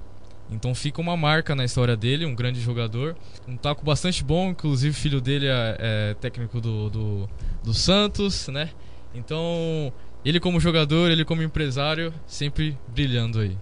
Então 0.51 0.75
fica 0.75 1.01
uma 1.01 1.17
marca 1.17 1.55
na 1.55 1.65
história 1.65 1.97
dele, 1.97 2.27
um 2.27 2.35
grande 2.35 2.61
jogador. 2.61 3.17
Um 3.49 3.57
taco 3.57 3.85
bastante 3.85 4.23
bom, 4.23 4.51
inclusive 4.51 4.95
filho 4.95 5.21
dele 5.21 5.47
é, 5.47 5.77
é 5.79 6.15
técnico 6.15 6.61
do, 6.61 6.91
do, 6.91 7.31
do, 7.63 7.75
Santos, 7.75 8.49
né? 8.49 8.71
Então, 9.15 9.93
ele 10.25 10.41
como 10.41 10.59
jogador, 10.59 11.11
ele 11.11 11.25
como 11.25 11.43
empresário, 11.43 12.13
sempre 12.27 12.77
brilhando 12.89 13.41
aí. 13.41 13.57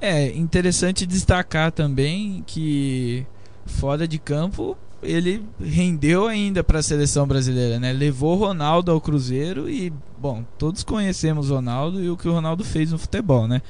É 0.00 0.28
interessante 0.28 1.04
destacar 1.04 1.72
também 1.72 2.42
que 2.46 3.26
fora 3.66 4.06
de 4.06 4.18
campo 4.18 4.76
ele 5.02 5.42
rendeu 5.60 6.26
ainda 6.26 6.62
para 6.64 6.80
a 6.80 6.82
seleção 6.82 7.26
brasileira, 7.26 7.78
né? 7.78 7.92
Levou 7.92 8.36
Ronaldo 8.36 8.90
ao 8.90 9.00
Cruzeiro 9.00 9.68
e, 9.68 9.92
bom, 10.18 10.44
todos 10.56 10.82
conhecemos 10.82 11.50
Ronaldo 11.50 12.02
e 12.02 12.10
o 12.10 12.16
que 12.16 12.28
o 12.28 12.32
Ronaldo 12.32 12.64
fez 12.64 12.90
no 12.90 12.98
futebol, 12.98 13.46
né? 13.46 13.62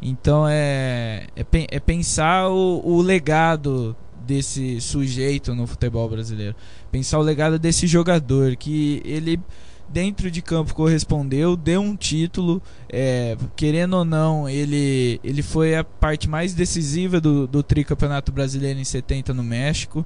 Então 0.00 0.46
é, 0.48 1.26
é, 1.34 1.44
é 1.70 1.80
pensar 1.80 2.48
o, 2.48 2.80
o 2.84 3.02
legado 3.02 3.96
desse 4.24 4.80
sujeito 4.80 5.54
no 5.54 5.66
futebol 5.66 6.08
brasileiro. 6.08 6.54
Pensar 6.92 7.18
o 7.18 7.22
legado 7.22 7.58
desse 7.58 7.86
jogador 7.86 8.54
que 8.56 9.02
ele 9.04 9.40
dentro 9.88 10.30
de 10.30 10.42
campo 10.42 10.74
correspondeu, 10.74 11.56
deu 11.56 11.80
um 11.80 11.96
título, 11.96 12.62
é, 12.88 13.36
querendo 13.56 13.94
ou 13.96 14.04
não, 14.04 14.48
ele, 14.48 15.20
ele 15.24 15.42
foi 15.42 15.76
a 15.76 15.82
parte 15.82 16.28
mais 16.28 16.54
decisiva 16.54 17.20
do, 17.20 17.46
do 17.46 17.62
tricampeonato 17.62 18.30
brasileiro 18.30 18.78
em 18.78 18.84
70 18.84 19.32
no 19.32 19.42
México. 19.42 20.04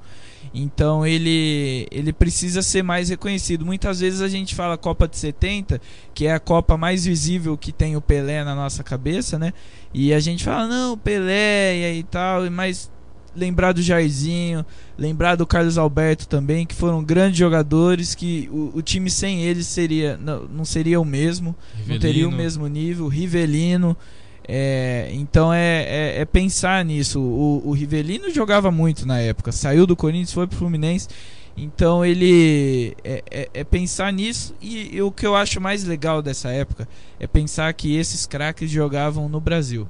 Então 0.53 1.05
ele, 1.05 1.87
ele 1.91 2.13
precisa 2.13 2.61
ser 2.61 2.83
mais 2.83 3.09
reconhecido. 3.09 3.65
Muitas 3.65 3.99
vezes 3.99 4.21
a 4.21 4.27
gente 4.27 4.53
fala 4.55 4.77
Copa 4.77 5.07
de 5.07 5.17
70, 5.17 5.81
que 6.13 6.27
é 6.27 6.33
a 6.33 6.39
Copa 6.39 6.77
mais 6.77 7.05
visível 7.05 7.57
que 7.57 7.71
tem 7.71 7.95
o 7.95 8.01
Pelé 8.01 8.43
na 8.43 8.55
nossa 8.55 8.83
cabeça, 8.83 9.39
né? 9.39 9.53
E 9.93 10.13
a 10.13 10.19
gente 10.19 10.43
fala, 10.43 10.67
não, 10.67 10.97
Pelé 10.97 11.79
e 11.79 11.85
aí 11.85 12.03
tal, 12.03 12.49
mas 12.51 12.91
lembrar 13.35 13.71
do 13.71 13.81
Jairzinho, 13.81 14.65
lembrar 14.97 15.35
do 15.35 15.45
Carlos 15.45 15.77
Alberto 15.77 16.27
também, 16.27 16.65
que 16.65 16.75
foram 16.75 17.03
grandes 17.03 17.37
jogadores, 17.37 18.15
que 18.15 18.49
o, 18.51 18.71
o 18.75 18.81
time 18.81 19.09
sem 19.09 19.41
eles 19.43 19.67
seria 19.67 20.17
não, 20.17 20.43
não 20.43 20.65
seria 20.65 20.99
o 20.99 21.05
mesmo, 21.05 21.55
Rivelino. 21.71 21.93
não 21.93 21.99
teria 21.99 22.29
o 22.29 22.31
mesmo 22.31 22.67
nível. 22.67 23.07
Rivelino. 23.07 23.97
É, 24.45 25.09
então 25.13 25.53
é, 25.53 25.83
é, 25.83 26.21
é, 26.21 26.25
pensar 26.25 26.83
nisso. 26.83 27.19
O, 27.19 27.69
o, 27.69 27.71
Rivelino 27.71 28.29
jogava 28.29 28.69
muito 28.69 29.05
na 29.05 29.19
época, 29.19 29.51
saiu 29.51 29.87
do 29.87 29.95
Corinthians, 29.95 30.33
foi 30.33 30.47
pro 30.47 30.57
Fluminense 30.57 31.07
Então 31.55 32.03
ele 32.03 32.93
é, 33.05 33.23
é, 33.31 33.49
é 33.53 33.63
pensar 33.63 34.11
nisso 34.11 34.53
e, 34.61 34.97
e, 34.97 35.01
o 35.01 35.11
que 35.11 35.25
eu 35.25 35.35
acho 35.35 35.61
mais 35.61 35.85
legal 35.85 36.21
dessa 36.21 36.49
época 36.49 36.87
é 37.19 37.25
pensar 37.25 37.73
que 37.73 37.95
esses 37.95 38.25
craques 38.25 38.69
jogavam 38.69 39.29
no 39.29 39.39
Brasil. 39.39 39.87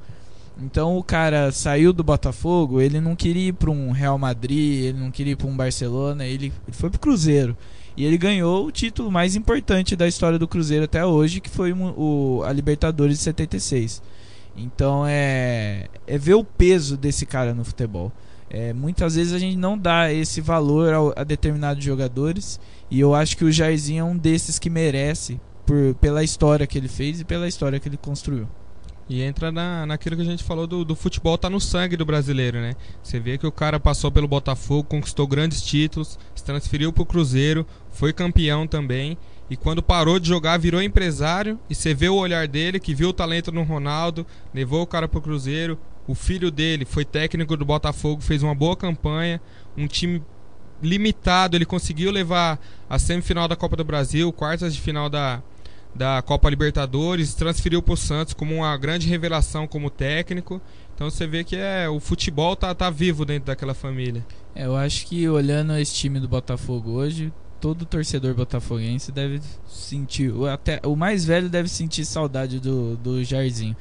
Então 0.62 0.98
o 0.98 1.04
cara 1.04 1.52
saiu 1.52 1.92
do 1.92 2.04
Botafogo, 2.04 2.80
ele 2.80 3.02
não 3.02 3.16
queria 3.16 3.50
ir 3.50 3.54
para 3.54 3.72
um 3.72 3.92
Real 3.92 4.18
Madrid, 4.18 4.86
ele 4.86 5.00
não 5.00 5.10
queria 5.10 5.34
ir 5.34 5.36
para 5.36 5.48
um 5.48 5.56
Barcelona, 5.56 6.26
ele, 6.26 6.54
ele 6.68 6.78
foi 6.78 6.90
para 6.90 6.98
o 6.98 7.00
Cruzeiro. 7.00 7.58
E 7.96 8.06
ele 8.06 8.18
ganhou 8.18 8.66
o 8.66 8.72
título 8.72 9.12
mais 9.12 9.36
importante 9.36 9.96
da 9.96 10.08
história 10.08 10.40
do 10.40 10.48
Cruzeiro 10.48 10.86
até 10.86 11.06
hoje, 11.06 11.40
que 11.40 11.50
foi 11.50 11.74
o, 11.74 12.44
a 12.46 12.52
Libertadores 12.52 13.18
de 13.18 13.24
76. 13.24 14.02
Então 14.56 15.06
é, 15.08 15.88
é 16.06 16.18
ver 16.18 16.36
o 16.36 16.44
peso 16.44 16.98
desse 16.98 17.26
cara 17.26 17.54
no 17.54 17.64
futebol. 17.64 18.12
É, 18.50 18.72
muitas 18.72 19.16
vezes 19.16 19.34
a 19.34 19.40
gente 19.40 19.58
não 19.58 19.78
dá 19.78 20.14
esse 20.14 20.40
valor 20.40 20.94
ao, 20.94 21.14
a 21.16 21.24
determinados 21.24 21.84
jogadores 21.84 22.60
e 22.90 23.00
eu 23.00 23.16
acho 23.16 23.36
que 23.36 23.44
o 23.44 23.52
Jairzinho 23.52 24.02
é 24.02 24.04
um 24.04 24.16
desses 24.16 24.60
que 24.60 24.70
merece 24.70 25.42
por, 25.66 25.96
pela 25.96 26.24
história 26.24 26.68
que 26.68 26.78
ele 26.78 26.88
fez 26.88 27.20
e 27.20 27.26
pela 27.26 27.48
história 27.48 27.80
que 27.80 27.90
ele 27.90 27.98
construiu. 27.98 28.48
E 29.10 29.22
entra 29.22 29.52
na, 29.52 29.86
naquilo 29.86 30.16
que 30.16 30.22
a 30.22 30.26
gente 30.26 30.44
falou 30.44 30.66
do, 30.66 30.86
do 30.86 30.96
futebol, 30.96 31.38
tá 31.38 31.50
no 31.50 31.60
sangue 31.60 31.98
do 31.98 32.06
brasileiro, 32.06 32.60
né? 32.60 32.74
Você 33.02 33.20
vê 33.20 33.38
que 33.38 33.46
o 33.46 33.52
cara 33.52 33.80
passou 33.80 34.12
pelo 34.12 34.28
Botafogo, 34.28 34.88
conquistou 34.88 35.28
grandes 35.28 35.62
títulos, 35.62 36.18
se 36.34 36.44
transferiu 36.44 36.94
pro 36.94 37.06
Cruzeiro, 37.06 37.66
foi 37.92 38.14
campeão 38.14 38.66
também. 38.66 39.18
E 39.50 39.58
quando 39.58 39.84
parou 39.84 40.20
de 40.20 40.30
jogar, 40.30 40.58
virou 40.58 40.82
empresário. 40.82 41.60
E 41.70 41.76
você 41.76 41.94
vê 41.94 42.08
o 42.08 42.16
olhar 42.16 42.48
dele, 42.48 42.80
que 42.80 42.96
viu 42.96 43.10
o 43.10 43.14
talento 43.14 43.52
no 43.52 43.64
Ronaldo, 43.64 44.26
levou 44.54 44.82
o 44.82 44.88
cara 44.88 45.08
pro 45.08 45.22
Cruzeiro. 45.22 45.78
O 46.08 46.16
filho 46.16 46.50
dele 46.50 46.86
foi 46.86 47.04
técnico 47.06 47.56
do 47.58 47.66
Botafogo, 47.66 48.22
fez 48.22 48.42
uma 48.42 48.56
boa 48.56 48.76
campanha. 48.76 49.42
Um 49.78 49.86
time 49.86 50.24
limitado, 50.82 51.56
ele 51.56 51.66
conseguiu 51.66 52.12
levar 52.12 52.60
a 52.90 52.98
semifinal 52.98 53.48
da 53.48 53.56
Copa 53.56 53.76
do 53.76 53.84
Brasil, 53.84 54.32
quartas 54.34 54.74
de 54.74 54.82
final 54.82 55.10
da, 55.10 55.42
da 55.96 56.22
Copa 56.22 56.50
Libertadores, 56.50 57.34
transferiu 57.36 57.82
para 57.82 57.94
o 57.94 57.98
Santos 57.98 58.34
como 58.34 58.56
uma 58.56 58.76
grande 58.78 59.08
revelação 59.08 59.68
como 59.68 59.90
técnico. 59.90 60.62
Então 60.96 61.10
você 61.10 61.28
vê 61.28 61.44
que 61.44 61.56
é 61.56 61.88
o 61.88 62.00
futebol 62.00 62.56
tá, 62.56 62.74
tá 62.74 62.90
vivo 62.90 63.26
dentro 63.26 63.48
daquela 63.48 63.74
família. 63.74 64.26
É, 64.56 64.66
eu 64.66 64.76
acho 64.76 65.06
que 65.06 65.28
olhando 65.28 65.76
esse 65.78 65.94
time 65.94 66.20
do 66.20 66.28
Botafogo 66.28 66.92
hoje, 66.92 67.32
todo 67.60 67.86
torcedor 67.86 68.34
botafoguense 68.34 69.12
deve 69.12 69.40
sentir, 69.68 70.34
até 70.52 70.82
o 70.84 70.96
mais 70.96 71.24
velho 71.24 71.48
deve 71.48 71.70
sentir 71.70 72.06
saudade 72.06 72.60
do, 72.60 72.98
do 72.98 73.24
Jairzinho. 73.24 73.76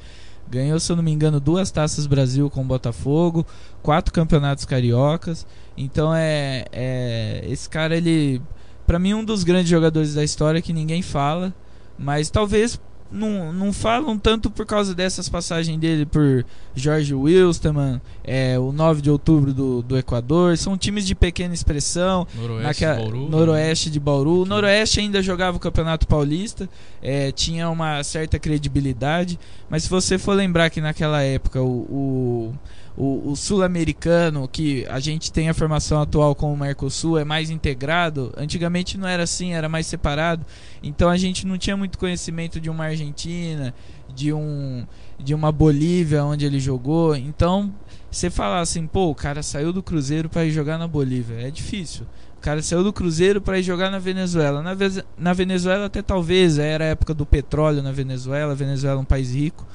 Ganhou, 0.49 0.79
se 0.79 0.91
eu 0.91 0.95
não 0.95 1.03
me 1.03 1.11
engano, 1.11 1.39
duas 1.39 1.71
taças 1.71 2.05
Brasil 2.05 2.49
com 2.49 2.61
o 2.61 2.65
Botafogo, 2.65 3.45
quatro 3.81 4.13
campeonatos 4.13 4.65
cariocas. 4.65 5.47
Então 5.75 6.13
é, 6.13 6.65
é 6.71 7.45
esse 7.47 7.69
cara 7.69 7.95
ele, 7.95 8.41
para 8.85 8.99
mim 8.99 9.13
um 9.13 9.23
dos 9.23 9.43
grandes 9.43 9.69
jogadores 9.69 10.13
da 10.13 10.23
história 10.23 10.61
que 10.61 10.73
ninguém 10.73 11.01
fala, 11.01 11.53
mas 11.97 12.29
talvez 12.29 12.79
não, 13.13 13.53
não 13.53 13.71
falam 13.71 14.17
tanto 14.17 14.49
por 14.49 14.65
causa 14.65 14.95
dessas 14.95 15.29
passagens 15.29 15.77
dele 15.77 16.05
por 16.05 16.43
Jorge 16.75 17.13
Wilstermann, 17.13 18.01
é, 18.23 18.57
o 18.57 18.71
9 18.71 19.01
de 19.01 19.11
outubro 19.11 19.53
do, 19.53 19.83
do 19.83 19.97
Equador. 19.97 20.57
São 20.57 20.75
times 20.75 21.05
de 21.05 21.13
pequena 21.13 21.53
expressão. 21.53 22.27
Noroeste, 22.35 22.63
naquela, 22.63 22.95
de, 22.95 23.11
Bauru, 23.11 23.29
Noroeste 23.29 23.89
de 23.91 23.99
Bauru. 23.99 24.41
O 24.41 24.45
Noroeste 24.45 24.99
ainda 24.99 25.21
jogava 25.21 25.57
o 25.57 25.59
Campeonato 25.59 26.07
Paulista, 26.07 26.67
é, 27.01 27.31
tinha 27.31 27.69
uma 27.69 28.03
certa 28.03 28.39
credibilidade. 28.39 29.39
Mas 29.69 29.83
se 29.83 29.89
você 29.89 30.17
for 30.17 30.33
lembrar 30.33 30.71
que 30.71 30.81
naquela 30.81 31.21
época 31.21 31.61
o, 31.61 31.67
o 31.67 32.53
o, 32.95 33.31
o 33.31 33.35
sul-americano, 33.35 34.47
que 34.47 34.85
a 34.87 34.99
gente 34.99 35.31
tem 35.31 35.49
a 35.49 35.53
formação 35.53 36.01
atual 36.01 36.35
com 36.35 36.53
o 36.53 36.57
Mercosul, 36.57 37.17
é 37.17 37.23
mais 37.23 37.49
integrado. 37.49 38.31
Antigamente 38.37 38.97
não 38.97 39.07
era 39.07 39.23
assim, 39.23 39.53
era 39.53 39.67
mais 39.67 39.87
separado. 39.87 40.45
Então 40.81 41.09
a 41.09 41.17
gente 41.17 41.45
não 41.47 41.57
tinha 41.57 41.75
muito 41.75 41.97
conhecimento 41.97 42.59
de 42.59 42.69
uma 42.69 42.85
Argentina, 42.85 43.73
de 44.13 44.31
um 44.31 44.85
de 45.17 45.33
uma 45.33 45.51
Bolívia 45.51 46.23
onde 46.23 46.45
ele 46.45 46.59
jogou. 46.59 47.15
Então, 47.15 47.73
você 48.11 48.29
falar 48.29 48.59
assim, 48.59 48.85
pô, 48.85 49.09
o 49.09 49.15
cara 49.15 49.41
saiu 49.41 49.71
do 49.71 49.81
Cruzeiro 49.81 50.27
para 50.27 50.45
ir 50.45 50.51
jogar 50.51 50.77
na 50.77 50.87
Bolívia, 50.87 51.47
é 51.47 51.49
difícil. 51.49 52.05
O 52.37 52.41
cara 52.41 52.61
saiu 52.61 52.83
do 52.83 52.91
Cruzeiro 52.91 53.39
para 53.39 53.57
ir 53.57 53.63
jogar 53.63 53.89
na 53.89 53.99
Venezuela. 53.99 54.61
Na, 54.61 54.75
na 55.17 55.33
Venezuela 55.33 55.85
até 55.85 56.01
talvez 56.01 56.57
era 56.57 56.83
a 56.83 56.87
época 56.87 57.13
do 57.13 57.25
petróleo 57.25 57.81
na 57.81 57.91
Venezuela, 57.91 58.51
a 58.51 58.55
Venezuela 58.55 58.99
é 58.99 59.01
um 59.01 59.05
país 59.05 59.33
rico 59.33 59.65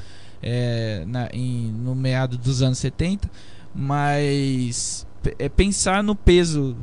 é, 0.43 1.05
na, 1.07 1.29
em, 1.33 1.73
no 1.73 1.95
meado 1.95 2.37
dos 2.39 2.63
anos 2.63 2.79
70, 2.79 3.31
mas 3.75 5.07
é 5.39 5.49
pensar 5.49 6.03
no 6.03 6.15
peso 6.15 6.77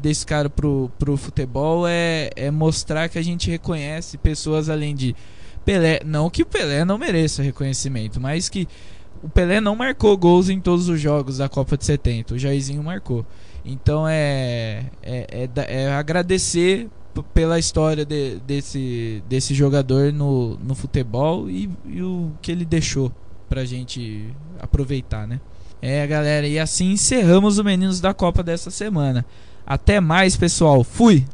desse 0.00 0.26
cara 0.26 0.50
pro, 0.50 0.90
pro 0.98 1.16
futebol 1.16 1.86
é, 1.86 2.30
é 2.36 2.50
mostrar 2.50 3.08
que 3.08 3.18
a 3.18 3.22
gente 3.22 3.50
reconhece 3.50 4.18
pessoas 4.18 4.68
além 4.68 4.94
de 4.94 5.14
Pelé. 5.64 6.00
Não 6.04 6.28
que 6.28 6.42
o 6.42 6.46
Pelé 6.46 6.84
não 6.84 6.98
mereça 6.98 7.42
reconhecimento, 7.42 8.20
mas 8.20 8.48
que 8.48 8.66
o 9.22 9.28
Pelé 9.28 9.60
não 9.60 9.76
marcou 9.76 10.16
gols 10.16 10.48
em 10.48 10.60
todos 10.60 10.88
os 10.88 11.00
jogos 11.00 11.38
da 11.38 11.48
Copa 11.48 11.76
de 11.76 11.84
70. 11.84 12.34
O 12.34 12.38
Jairzinho 12.38 12.82
marcou. 12.82 13.24
Então 13.64 14.06
é, 14.08 14.86
é, 15.02 15.48
é, 15.56 15.82
é 15.82 15.92
agradecer 15.92 16.88
pela 17.34 17.58
história 17.58 18.04
de, 18.04 18.36
desse, 18.46 19.22
desse 19.28 19.54
jogador 19.54 20.12
no, 20.12 20.56
no 20.56 20.74
futebol 20.74 21.50
e, 21.50 21.70
e, 21.86 22.02
o 22.02 22.32
que 22.40 22.52
ele 22.52 22.64
deixou 22.64 23.12
pra 23.48 23.64
gente 23.64 24.28
aproveitar, 24.60 25.26
né? 25.26 25.40
É, 25.82 26.06
galera, 26.06 26.46
e 26.46 26.58
assim 26.58 26.92
encerramos 26.92 27.58
o 27.58 27.64
Meninos 27.64 28.00
da 28.00 28.12
Copa 28.12 28.42
dessa 28.42 28.70
semana. 28.70 29.24
Até 29.66 30.00
mais, 30.00 30.36
pessoal. 30.36 30.84
Fui! 30.84 31.24